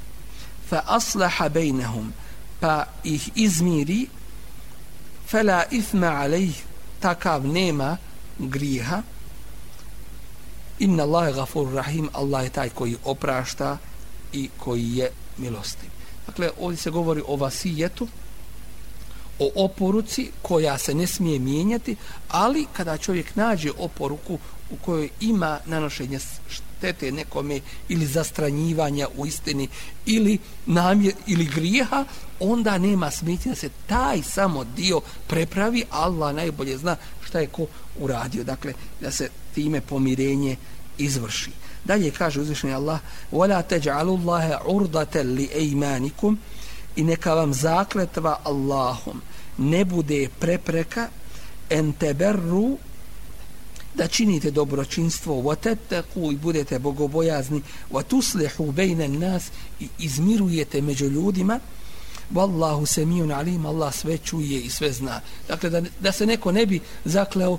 [0.69, 2.13] fa aslaha bejnehum
[2.61, 4.07] pa ih izmiri
[5.27, 6.57] fela ithma alejh
[7.01, 7.97] takav nema
[8.39, 9.03] griha
[10.79, 13.79] inna Allah gafur rahim Allah je taj koji oprašta
[14.33, 15.91] i koji je milostiv.
[16.27, 18.09] Dakle ovdje se govori o vasijetu
[19.39, 21.97] o oporuci koja se ne smije mijenjati
[22.29, 24.39] ali kada čovjek nađe oporuku
[24.71, 26.19] u kojoj ima nanošenje
[26.49, 29.69] štete nekome ili zastranjivanja u istini
[30.07, 32.05] ili namjer ili grijeha
[32.41, 35.85] onda nema smetnje da se taj samo dio prepravi.
[35.91, 37.67] Allah najbolje zna šta je ko
[37.99, 38.45] uradio.
[38.45, 40.57] Dakle da se time pomirenje
[40.99, 41.51] izvrši.
[41.85, 43.01] Dalje kaže uzvišeni Allah
[43.33, 46.39] wala taj'alu Allaha urdatan li aymanikum
[46.99, 49.23] i neka vam zakletva Allahom.
[49.59, 51.09] Ne bude prepreka.
[51.71, 52.79] En teberru
[53.95, 55.35] da činite dobročinstvo.
[55.35, 57.63] Wa tattaqu i budete bogobojazni.
[57.91, 61.61] Wa tuslihu bayna nas i izmirujete među ljudima.
[62.35, 65.21] Wallahu samiun alim Allah sve čuje i sve zna.
[65.49, 67.59] Dakle da, da se neko ne bi zakleo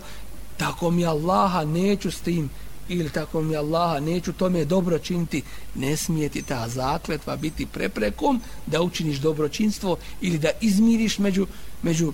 [0.57, 2.49] tako mi Allaha neću s tim
[2.89, 5.43] ili tako mi Allaha neću tome dobro činiti
[5.75, 11.47] ne smije ti ta zakletva biti preprekom da učiniš dobročinstvo ili da izmiriš među,
[11.83, 12.13] među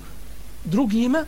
[0.66, 1.26] drugima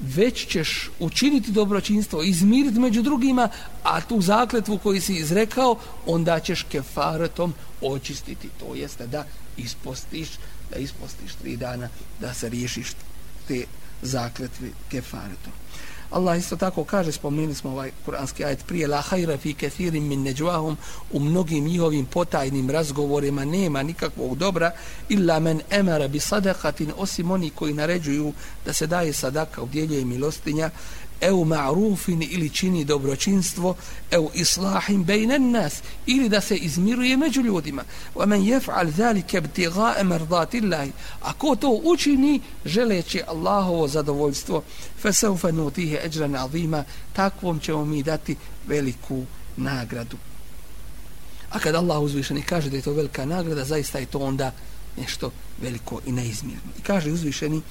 [0.00, 3.48] već ćeš učiniti dobročinstvo, izmiriti među drugima,
[3.82, 5.76] a tu zakletvu koju si izrekao,
[6.06, 8.48] onda ćeš kefaretom očistiti.
[8.60, 9.24] To jeste da
[9.56, 10.28] ispostiš,
[10.70, 11.88] da ispostiš tri dana,
[12.20, 12.88] da se riješiš
[13.48, 13.64] te
[14.02, 15.52] zakletve kefaretom.
[16.10, 20.22] Allah isto tako kaže, spomenuli smo ovaj kuranski ajet prije, la hajra fi kathirin min
[20.22, 20.76] neđuahum,
[21.12, 24.72] u mnogim njihovim potajnim razgovorima nema nikakvog dobra,
[25.08, 28.32] illa men emara bi sadakatin, osim oni koji naređuju
[28.64, 30.70] da se daje sadaka, udjeljuje milostinja,
[31.20, 33.74] eu ma'rufin ili čini dobročinstvo
[34.10, 37.84] eu islahim bejnen nas ili da se izmiruje među ljudima.
[38.14, 40.90] Wa men jef'al zalike ibtiga'a
[41.22, 44.62] a ko to učini želeći Allahovo zadovoljstvo
[45.02, 49.24] fesaufa nutihe eđran azima takvom ćemo mi dati veliku
[49.56, 50.16] nagradu.
[51.50, 54.52] A kad Allah uzvišeni kaže da je to velika nagrada zaista je to onda
[54.96, 55.30] nešto
[55.62, 56.70] veliko i neizmjerno.
[56.78, 57.62] I kaže uzvišeni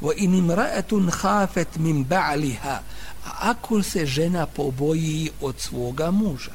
[0.00, 2.78] wa in imra'atun khafat min ba'liha
[3.24, 6.52] a ako se žena poboji od svoga muža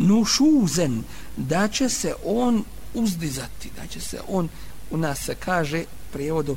[0.00, 1.02] nušuzen
[1.36, 4.48] da će se on uzdizati da će se on
[4.90, 6.56] u nas se kaže prijevodu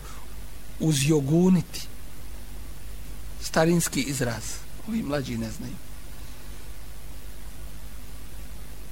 [0.79, 1.87] uzjoguniti.
[3.41, 4.43] Starinski izraz
[4.87, 5.73] ovi mlađi ne znaju.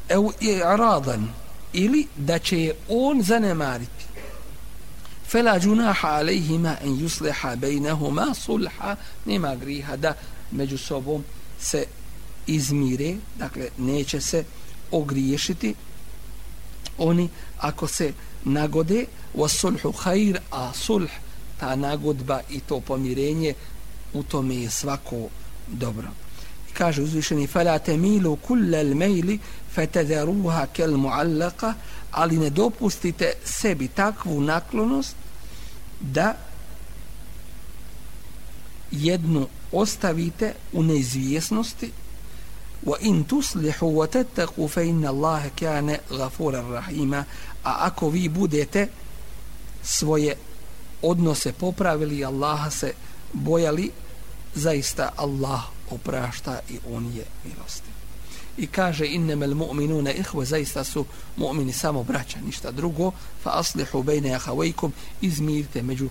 [0.09, 1.33] Evo je radan
[1.73, 4.05] ili da će je on zanemariti.
[5.27, 8.95] Fela džunaha alejhima en yusliha bejnehuma sulha
[9.25, 10.13] nema griha da
[10.51, 11.23] među sobom
[11.59, 11.85] se
[12.47, 14.43] izmire dakle neće se
[14.91, 15.75] ogriješiti.
[16.97, 17.29] Oni
[17.59, 21.09] ako se nagode wa sulhu khair a sulh
[21.59, 23.53] ta nagodba i to pomirenje
[24.13, 25.27] u tome je svako
[25.67, 26.07] dobro.
[26.73, 29.37] Kaže uzvišeni fala tamilu kull al mail
[29.73, 31.73] fatadharuha kal muallaqa
[32.11, 35.15] ali ne dopustite sebi takvu naklonost
[35.99, 36.35] da
[38.91, 41.91] jednu ostavite u neizvjesnosti.
[42.85, 47.25] Wa in tuslihu wa tattaqu fa inna Allaha kana ghafurar rahima.
[47.63, 48.87] A ako vi budete
[49.83, 50.35] svoje
[51.01, 52.93] odnose popravili Allaha se
[53.33, 53.91] bojali
[54.55, 57.93] zaista Allah oprašta i on je milostiv.
[58.57, 61.05] I kaže innamal mu'minuna ihwa zaista su
[61.37, 63.11] mu'mini samo braća ništa drugo.
[63.43, 66.09] Fa aslihu bayna akhawaykum izmirite među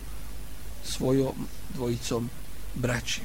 [0.84, 1.32] svojom
[1.74, 2.30] dvojicom
[2.74, 3.20] braći.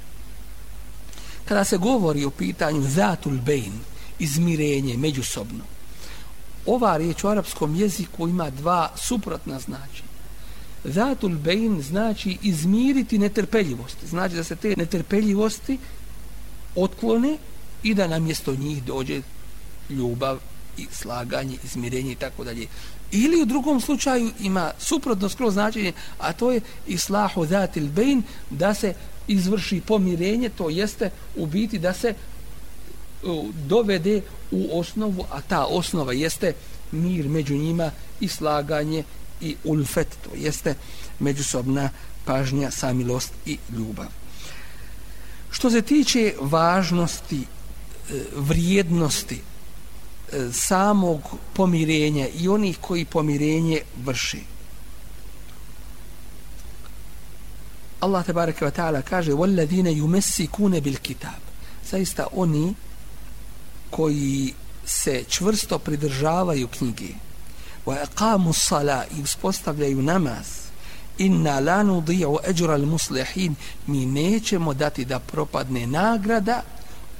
[1.45, 3.73] kada se govori o pitanju zatul bejn,
[4.19, 5.63] izmirenje međusobno
[6.65, 10.15] ova riječ u arapskom jeziku ima dva suprotna značenja
[10.83, 15.77] zatul bejn znači izmiriti netrpeljivost znači da se te netrpeljivosti
[16.75, 17.37] otklone
[17.83, 19.21] i da na mjesto njih dođe
[19.89, 20.39] ljubav
[20.77, 22.67] i slaganje, izmirenje i tako dalje.
[23.11, 28.73] Ili u drugom slučaju ima suprotno skroz značenje, a to je islahu zatil bejn, da
[28.73, 28.93] se
[29.27, 32.15] izvrši pomirenje, to jeste u biti da se e,
[33.67, 34.21] dovede
[34.51, 36.53] u osnovu, a ta osnova jeste
[36.91, 39.03] mir među njima i slaganje
[39.41, 40.75] i ulfet, to jeste
[41.19, 41.89] međusobna
[42.25, 44.07] pažnja, samilost i ljubav.
[45.51, 51.21] Što se tiče važnosti e, vrijednosti e, samog
[51.53, 54.54] pomirenja i onih koji pomirenje vrši.
[58.05, 61.41] Allah te bareke ve taala kaže walladine yumsikuna bil kitab.
[61.91, 62.73] Zaista oni
[63.89, 64.53] koji
[64.85, 67.13] se čvrsto pridržavaju knjige
[67.85, 70.45] wa aqamu sala i uspostavljaju namaz
[71.17, 73.55] inna la nudi'u ajra al muslihin
[73.87, 76.61] mi nećemo dati da propadne nagrada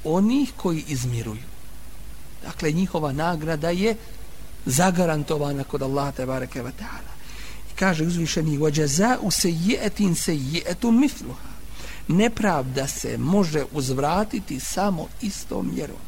[0.04, 1.42] onih koji izmiruju.
[2.42, 3.96] Dakle, njihova nagrada je
[4.66, 7.15] zagarantovana kod Allaha te bareke ve taala.
[7.78, 11.48] Kaže uzvišeni: "Wa jazaa'u sayyi'atin sayyi'atun mifluha.
[12.08, 16.00] Nepravda se može uzvratiti samo istom mjerom.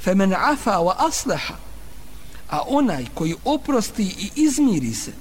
[0.00, 1.54] Femen afa wa asleha.
[2.52, 5.12] a onaj koji oprosti i izmiri se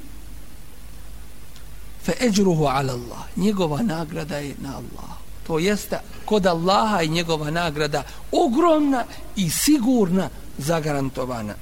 [2.03, 5.11] fe eđruhu ala Allah njegova nagrada je na Allah
[5.47, 9.03] to jeste kod Allaha i njegova nagrada ogromna
[9.35, 11.53] i sigurna zagarantovana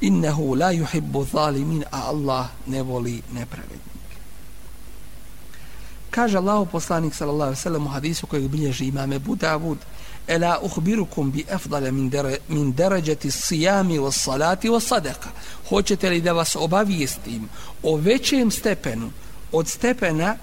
[0.00, 4.16] innehu la yuhibbu zalimin a Allah ne voli nepravednike.
[6.10, 9.78] Kaže Allah poslanik sallallahu alaihi sallam u hadisu kojeg bilježi imame Budavud
[10.26, 15.28] ela uhbirukum bi afdala min, dere, min deređati sijami wa salati wa sadaka
[15.68, 17.48] hoćete li da vas obavijestim
[17.82, 19.10] o većem stepenu
[19.52, 20.36] od stepena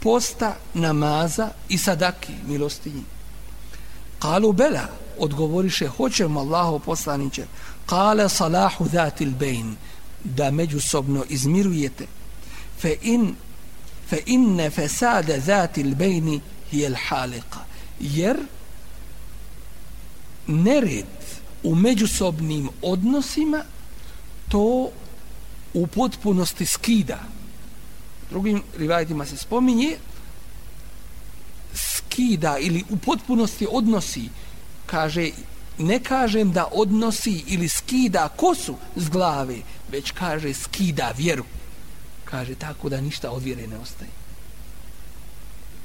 [0.00, 3.04] posta, namaza i sadaki, milostinji.
[4.18, 4.88] Kalu bela,
[5.18, 7.44] odgovoriše, hoćemo Allaho poslaniće,
[7.90, 9.76] kale salahu dhatil bejn,
[10.24, 12.06] da međusobno izmirujete,
[12.78, 13.34] fe in
[14.08, 17.64] fe inne fesade dhatil bejni hijel halika,
[18.00, 18.36] jer
[20.46, 21.06] nered
[21.62, 23.64] u međusobnim odnosima
[24.48, 24.90] to
[25.74, 27.18] u potpunosti skida.
[28.30, 29.96] Drugim rivajetima se spominje
[31.74, 34.28] skida ili u potpunosti odnosi
[34.86, 35.30] kaže
[35.80, 39.56] ne kažem da odnosi ili skida kosu s glave
[39.92, 41.44] već kaže skida vjeru.
[42.24, 44.10] Kaže tako da ništa od vjere ne ostaje.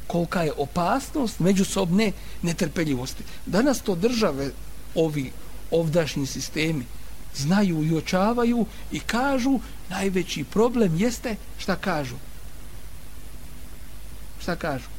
[0.08, 3.24] Kolika je opasnost međusobne netrpeljivosti.
[3.46, 4.52] Danas to države
[4.96, 5.32] ovi
[5.72, 6.86] ovdašnji sistemi
[7.36, 12.16] znaju i očavaju i kažu najveći problem jeste šta kažu.
[14.42, 14.90] Šta kažu?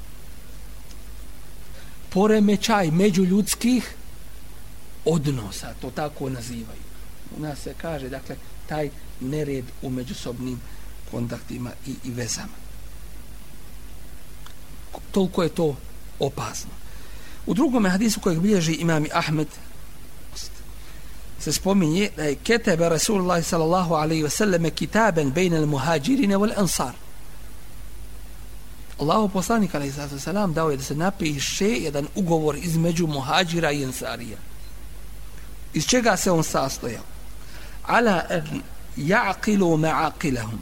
[2.08, 3.94] Poremećaj međuljudskih
[5.06, 6.80] odnosa to tako nazivaju.
[7.36, 8.36] U nas se kaže dakle
[8.66, 8.90] taj
[9.20, 10.60] nered u međusobnim
[11.10, 12.56] kontaktima i, i vezama.
[15.10, 15.76] Toliko je to
[16.18, 16.70] opasno.
[17.46, 19.48] U drugom hadisu kojeg bilježi imami Ahmed
[21.40, 26.94] se spominje da je ketebe Rasulullah sallallahu alaihi ve selleme kitaben bejna muhađirine wal ansar.
[28.98, 33.84] Allahu poslanik alaihi wa sallam dao je da se napiše jedan ugovor između muhađira i
[33.84, 34.38] ansarija
[35.76, 37.02] iz čega se on sastojao
[37.86, 38.62] ala an
[38.96, 40.58] ya'qilu ma'aqilahum.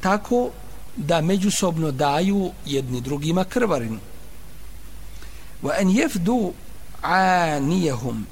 [0.00, 0.50] Tako
[0.96, 3.98] da međusobno daju jedni drugima krvarinu
[5.62, 6.52] wa an yafdu
[7.02, 8.24] aniyahum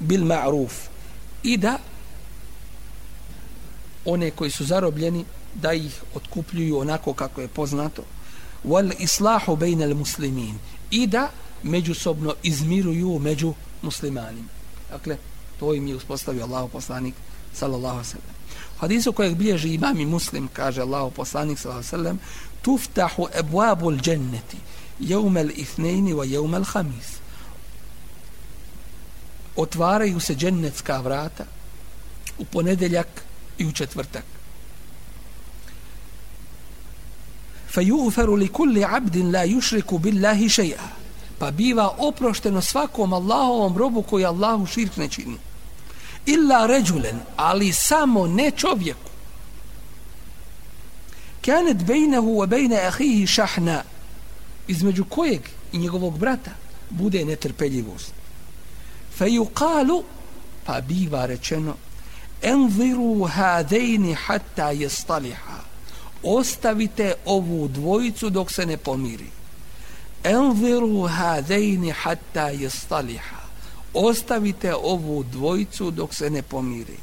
[0.00, 0.72] bil ma'ruf.
[1.42, 1.78] I da
[4.04, 5.24] one koji su zarobljeni
[5.54, 8.02] da ih otkupljuju onako kako je poznato.
[8.64, 10.58] Wal islahu bejna muslimin.
[10.90, 11.30] I da
[11.62, 14.59] međusobno izmiruju među muslimanima.
[14.91, 15.17] dakle
[15.59, 17.13] to im je uspostavio Allah poslanik
[17.53, 18.35] sallallahu alaihi sallam
[18.79, 22.19] hadisu kojeg bilježi imam i muslim kaže Allah poslanik sallallahu alaihi sallam
[22.61, 24.57] tuftahu ebuabu al dženneti
[24.99, 27.25] jevme al ithnejni wa jevme al hamis
[29.55, 31.45] otvaraju se džennetska vrata
[32.37, 33.07] u ponedeljak
[33.57, 34.23] i u četvrtak.
[37.75, 40.98] فَيُغْفَرُ لِكُلِّ عَبْدٍ لَا يُشْرِكُ بِاللَّهِ شَيْئًا
[41.40, 45.36] Pa biva oprošteno svakom Allahovom robu koji Allahu širk ne čini.
[46.26, 49.10] Illa ređulen, ali samo ne čovjeku.
[51.44, 53.82] Kanet bejnehu wa bejne ahihi šahna,
[54.68, 55.40] između kojeg
[55.72, 56.50] i njegovog brata
[56.90, 58.12] bude netrpeljivost
[59.20, 60.02] fejukalu
[60.64, 61.74] pa biva rečeno
[62.42, 65.58] enziru hadejni hatta jestaliha
[66.22, 69.26] ostavite ovu dvojicu dok se ne pomiri
[70.24, 73.40] enziru hadejni hatta jestaliha.
[73.94, 76.98] Ostavite ovu dvojicu dok se ne pomiri.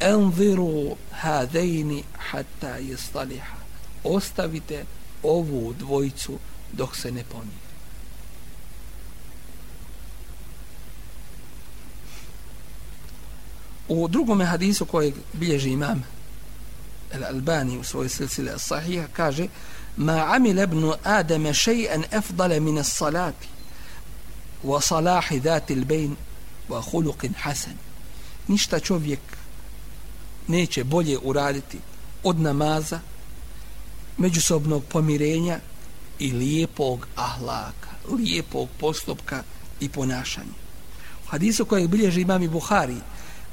[0.00, 3.56] Enziru hadejni hatta jestaliha.
[4.04, 4.84] Ostavite
[5.22, 6.38] ovu dvojicu
[6.72, 7.62] dok se ne pomiri.
[13.88, 16.04] U drugom hadisu kojeg bilježi imam
[17.14, 19.46] Al-Albani u svojoj silsile sahih kaže
[19.98, 23.34] ما عمل ابن آدم شيئا أفضل من الصلاة
[24.64, 26.16] وصلاح ذات البين
[26.70, 27.76] وخلق حسن
[28.48, 29.20] ništa čovjek
[30.48, 31.78] neće bolje uraditi
[32.22, 33.00] od namaza
[34.18, 35.58] međusobnog pomirenja
[36.18, 37.88] i lijepog ahlaka
[38.18, 39.42] lijepog postupka
[39.80, 40.58] i ponašanja.
[41.26, 42.96] U hadisu kojeg bilježi imam i Buhari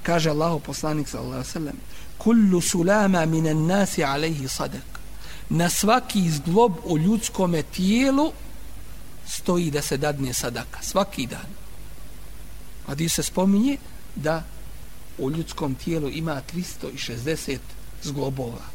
[0.03, 1.77] kaže Allah poslanik sallallahu alejhi ve sellem
[2.17, 4.98] kullu sulama minan nasi alayhi sadaq
[5.49, 8.31] na svaki zglob u ljudskom tijelu
[9.27, 11.49] stoji da se dadne sadaka svaki dan.
[12.87, 13.77] A di se spominje
[14.15, 14.43] da
[15.17, 17.57] u ljudskom tijelu ima 360
[18.03, 18.65] zglobova.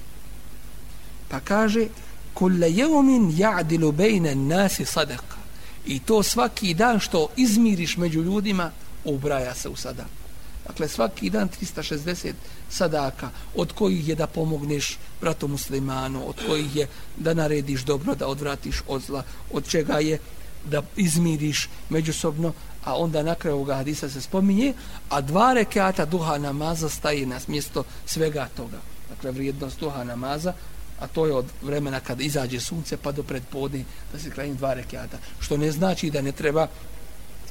[1.29, 1.87] Pa kaže
[2.35, 5.39] kulle jeumin ya'dilu bejne an-nasi sadaqa
[5.87, 8.71] i to svaki dan što izmiriš među ljudima
[9.05, 10.24] ubraja se u sadaku
[10.67, 12.33] Dakle, svaki dan 360
[12.71, 16.87] sadaka, od kojih je da pomogneš bratu muslimanu, od kojih je
[17.17, 20.19] da narediš dobro, da odvratiš od zla, od čega je
[20.65, 22.53] da izmiriš međusobno,
[22.85, 24.73] a onda na kraju ovoga hadisa se spominje,
[25.09, 28.79] a dva rekata duha namaza staje na mjesto svega toga.
[29.11, 30.53] Dakle, vrijednost duha namaza,
[31.01, 34.75] a to je od vremena kad izađe sunce pa do predpodne da se krajim dva
[34.75, 35.19] rekiata.
[35.41, 36.69] Što ne znači da ne treba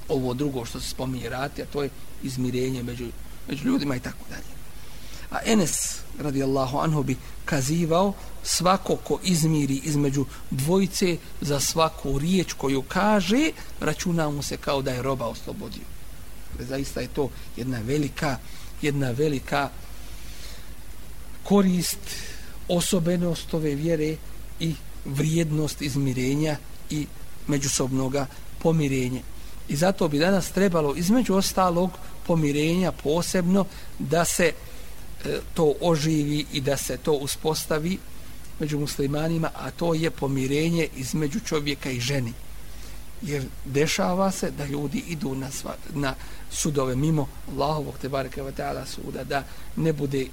[0.09, 1.89] ovo drugo što se spominje rati, a to je
[2.23, 3.05] izmirenje među,
[3.49, 4.53] među ljudima i tako dalje.
[5.31, 8.13] A Enes, radijallahu anhu, bi kazivao
[8.43, 14.91] svako ko izmiri između dvojice za svaku riječ koju kaže, računa mu se kao da
[14.91, 15.83] je roba oslobodio.
[16.59, 18.37] Zaista je to jedna velika,
[18.81, 19.69] jedna velika
[21.43, 21.99] korist,
[22.67, 24.15] osobenost ove vjere
[24.59, 26.57] i vrijednost izmirenja
[26.89, 27.07] i
[27.47, 28.27] međusobnoga
[28.59, 29.21] pomirenja.
[29.67, 31.91] I zato bi danas trebalo između ostalog
[32.27, 33.65] pomirenja posebno
[33.99, 34.51] da se
[35.25, 37.97] e, to oživi i da se to uspostavi
[38.59, 42.33] među muslimanima, a to je pomirenje između čovjeka i ženi.
[43.23, 46.15] jer dešava se da ljudi idu na, sva, na
[46.51, 49.43] sudove mimo Allahovog te bareke ve taala suda da
[49.75, 50.25] ne bude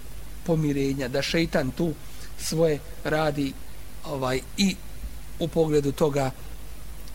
[0.47, 1.93] pomirenja da šejtan tu
[2.39, 3.53] svoje radi
[4.05, 4.77] ovaj i
[5.39, 6.31] u pogledu toga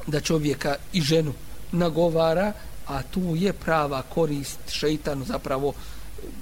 [0.07, 1.33] da čovjeka i ženu
[1.71, 2.53] nagovara
[2.87, 5.73] a tu je prava korist šeitanu zapravo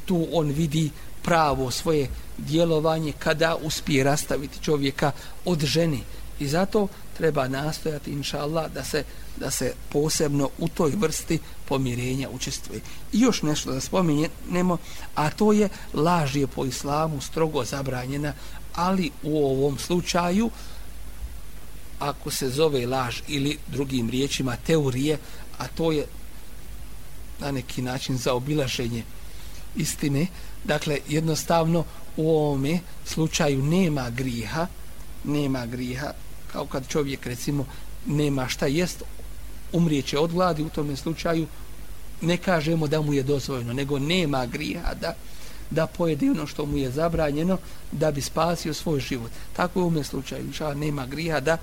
[0.05, 0.91] tu on vidi
[1.21, 5.11] pravo svoje djelovanje kada uspije rastaviti čovjeka
[5.45, 5.99] od žene
[6.39, 6.87] i zato
[7.17, 9.03] treba nastojati inša Allah da se,
[9.37, 12.81] da se posebno u toj vrsti pomirenja učestvuje.
[13.13, 14.77] I još nešto da spominjemo,
[15.15, 18.33] a to je laž je po islamu strogo zabranjena,
[18.75, 20.49] ali u ovom slučaju
[21.99, 25.17] ako se zove laž ili drugim riječima teorije,
[25.57, 26.05] a to je
[27.39, 29.03] na neki način za obilaženje
[29.75, 30.27] istine,
[30.63, 31.83] dakle jednostavno
[32.17, 34.67] u ovome slučaju nema griha,
[35.23, 36.13] nema griha,
[36.51, 37.65] kao kad čovjek recimo
[38.05, 39.03] nema šta jest,
[39.71, 41.47] umrijeće od gladi u tome slučaju,
[42.21, 45.15] ne kažemo da mu je dozvoljeno, nego nema griha da,
[45.69, 47.57] da pojede ono što mu je zabranjeno
[47.91, 49.31] da bi spasio svoj život.
[49.53, 51.57] Tako u ovom slučaju, inša, nema griha da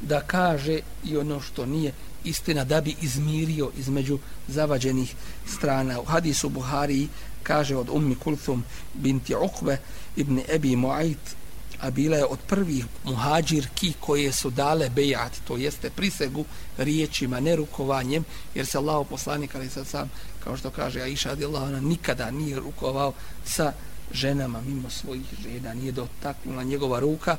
[0.00, 1.92] da kaže i ono što nije
[2.24, 4.18] istina da bi izmirio između
[4.48, 5.14] zavađenih
[5.46, 6.00] strana.
[6.00, 7.08] U hadisu Buhari
[7.42, 8.64] kaže od ummi Kulthum
[8.94, 9.76] binti Uqbe
[10.16, 11.40] ibn Ebi Mu'ajt
[11.80, 16.44] a bila je od prvih muhađirki koje su dale bejat, to jeste prisegu
[16.78, 20.10] riječima, ne rukovanjem, jer se Allah poslanik, ali sad sam,
[20.44, 23.12] kao što kaže Aisha Allah, ona nikada nije rukovao
[23.44, 23.72] sa
[24.12, 27.36] ženama mimo svojih žena, nije dotaknula njegova ruka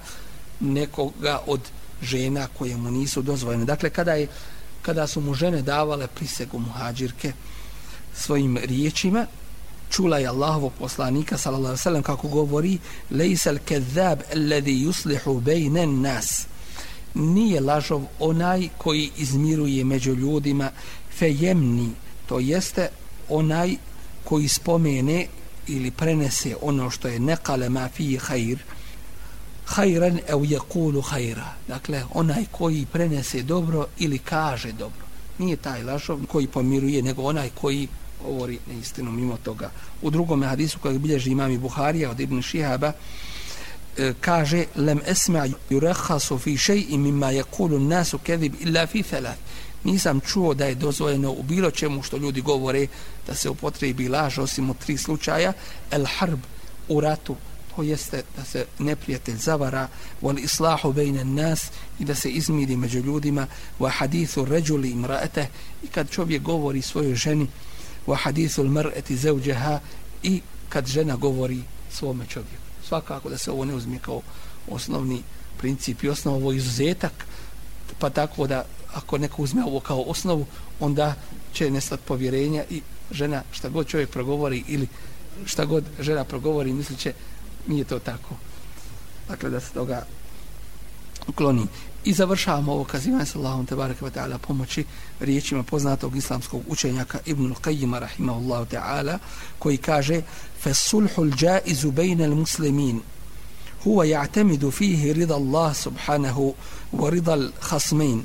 [0.59, 1.61] nekoga od
[2.01, 3.65] žena koje mu nisu dozvoljene.
[3.65, 4.27] Dakle, kada, je,
[4.81, 7.33] kada su mu žene davale prisegu muhađirke
[8.15, 9.25] svojim riječima,
[9.89, 12.77] čula je Allahovo poslanika sallallahu alejhi ve sellem kako govori
[13.11, 16.47] lejsal kezab alladhi yuslihu bayna nas.
[17.13, 20.71] Nije lažov onaj koji izmiruje među ljudima
[21.17, 21.89] fejemni
[22.27, 22.89] to jeste
[23.29, 23.75] onaj
[24.23, 25.27] koji spomene
[25.67, 28.59] ili prenese ono što je nekale ma fi khair
[29.75, 31.53] hajran au yaqulu hajra.
[31.67, 35.05] dakle onaj koji prenese dobro ili kaže dobro
[35.37, 37.87] nije taj lažov koji pomiruje nego onaj koji
[38.23, 39.71] govori neistinu mimo toga.
[40.01, 42.91] U drugom hadisu kojeg bilježi imam i Buharija od Ibn Šihaba,
[43.97, 49.39] e, kaže lem esma yurakhasu fi shay'in mimma yaqulu an-nasu kadhib illa fi thalath
[49.83, 52.87] nisam čuo da je dozvoljeno u bilo čemu što ljudi govore
[53.27, 55.53] da se upotrebi laž osim u tri slučaja
[55.91, 56.39] el harb
[56.89, 57.35] u ratu
[57.75, 59.87] to jeste da se neprijatelj zavara
[60.21, 63.47] wal islahu bejne nas i da se izmiri među ljudima
[63.79, 65.47] wa hadithu ređuli imraete
[65.83, 67.47] i kad čovjek govori svojoj ženi
[68.07, 69.79] wa hadithu mar'ati zawjaha
[70.23, 72.63] i kad žena govori svome čovjeku.
[72.87, 74.21] Svakako da se ovo ne uzme kao
[74.69, 75.23] osnovni
[75.57, 77.25] princip i osnov ovo izuzetak,
[77.99, 80.45] pa tako da ako neko uzme ovo kao osnovu,
[80.79, 81.15] onda
[81.53, 84.87] će nestati povjerenja i žena šta god čovjek progovori ili
[85.45, 87.13] šta god žena progovori misliće
[87.66, 88.34] nije to tako.
[89.28, 90.06] Dakle da se toga
[91.28, 91.66] ukloni.
[92.04, 94.84] I završavamo ovo kazivanje sa Allahom te baraka wa ta'ala pomoći
[95.20, 99.18] riječima poznatog islamskog učenjaka Ibn Al-Qayyima rahimahullahu ta'ala
[99.58, 100.22] koji kaže
[100.64, 103.00] فَالصُلْحُ الْجَائِزُ بَيْنَ الْمُسْلِمِينَ
[103.86, 106.54] هو يعتمد فيه رضا الله سبحانه
[106.92, 108.24] ورضا الخصمين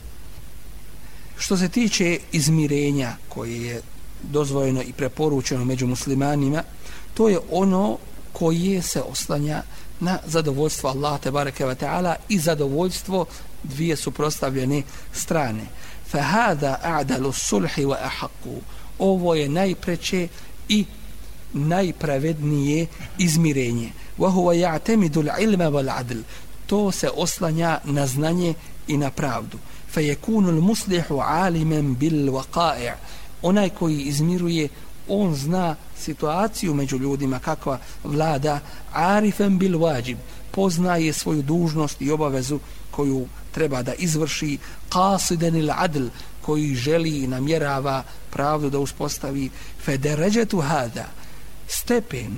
[1.38, 3.82] što se tiče izmirenja koje je
[4.24, 6.64] dozvojeno i preporučeno među muslimanima
[7.14, 7.98] to je ono
[8.39, 9.63] koje se oslanja
[10.01, 13.27] na zadovoljstvo Allaha te bareke ve taala i zadovoljstvo
[13.63, 14.83] dvije suprotstavljene
[15.13, 15.65] strane.
[16.11, 18.61] Fa hada a'dalu sulhi wa ahqqu.
[18.99, 20.29] Ovo je najpreče
[20.69, 20.85] i
[21.53, 22.87] najpravednije
[23.19, 23.91] izmirenje.
[24.19, 26.21] Wa huwa ya'tamidu al-ilma wal 'adl
[26.67, 28.55] to se oslanja na znanje
[28.87, 29.59] i na pravdu.
[29.89, 32.93] Fa yakunu al-muslihu 'aliman bil waqa'i'
[33.43, 34.69] onaj koji izmiruje
[35.09, 38.61] on zna situaciju među ljudima kakva vlada
[38.93, 40.17] arifem bil wajib.
[40.51, 42.61] Poznaje svoju dužnost i obavezu
[42.91, 44.59] koju treba da izvrši.
[44.91, 46.07] Qasidan il adl
[46.41, 49.51] koji želi i namjerava pravdu da uspostavi.
[49.85, 51.07] Federeđetu hada
[51.69, 52.37] stepen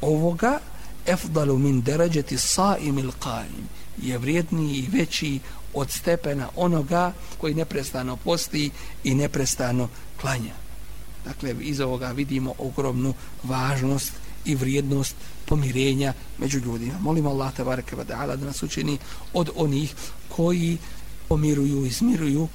[0.00, 0.58] ovoga
[1.06, 3.64] efdalu min deređeti saim il qaim
[4.02, 5.40] je vrijedniji i veći
[5.74, 8.70] od stepena onoga koji neprestano posti
[9.04, 9.88] i neprestano
[10.20, 10.59] klanja.
[11.30, 14.12] Dakle, iz ovoga vidimo ogromnu važnost
[14.44, 15.14] i vrijednost
[15.46, 16.98] pomirenja među ljudima.
[17.00, 18.98] Molim Allah tabareke wa ta'ala da nas učini
[19.32, 19.94] od onih
[20.28, 20.78] koji
[21.28, 22.48] pomiruju, i smiruju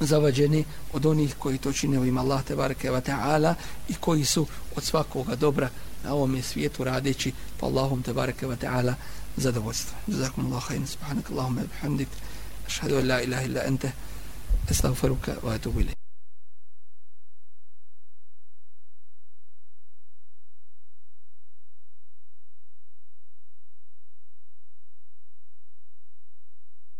[0.00, 3.54] zavađeni od onih koji to čine u ima Allah tabareke ta'ala
[3.88, 4.46] i koji su
[4.76, 5.68] od svakoga dobra
[6.04, 8.94] na ovom svijetu radeći pa Allahom tabareke wa ta'ala
[9.36, 9.96] zadovoljstvo.
[10.06, 12.08] Jazakum Allah subhanak Allahumma bihamdik,
[12.66, 13.90] ashadu an la ilaha illa anta
[14.70, 15.99] astaghfiruka wa atubu ilaih.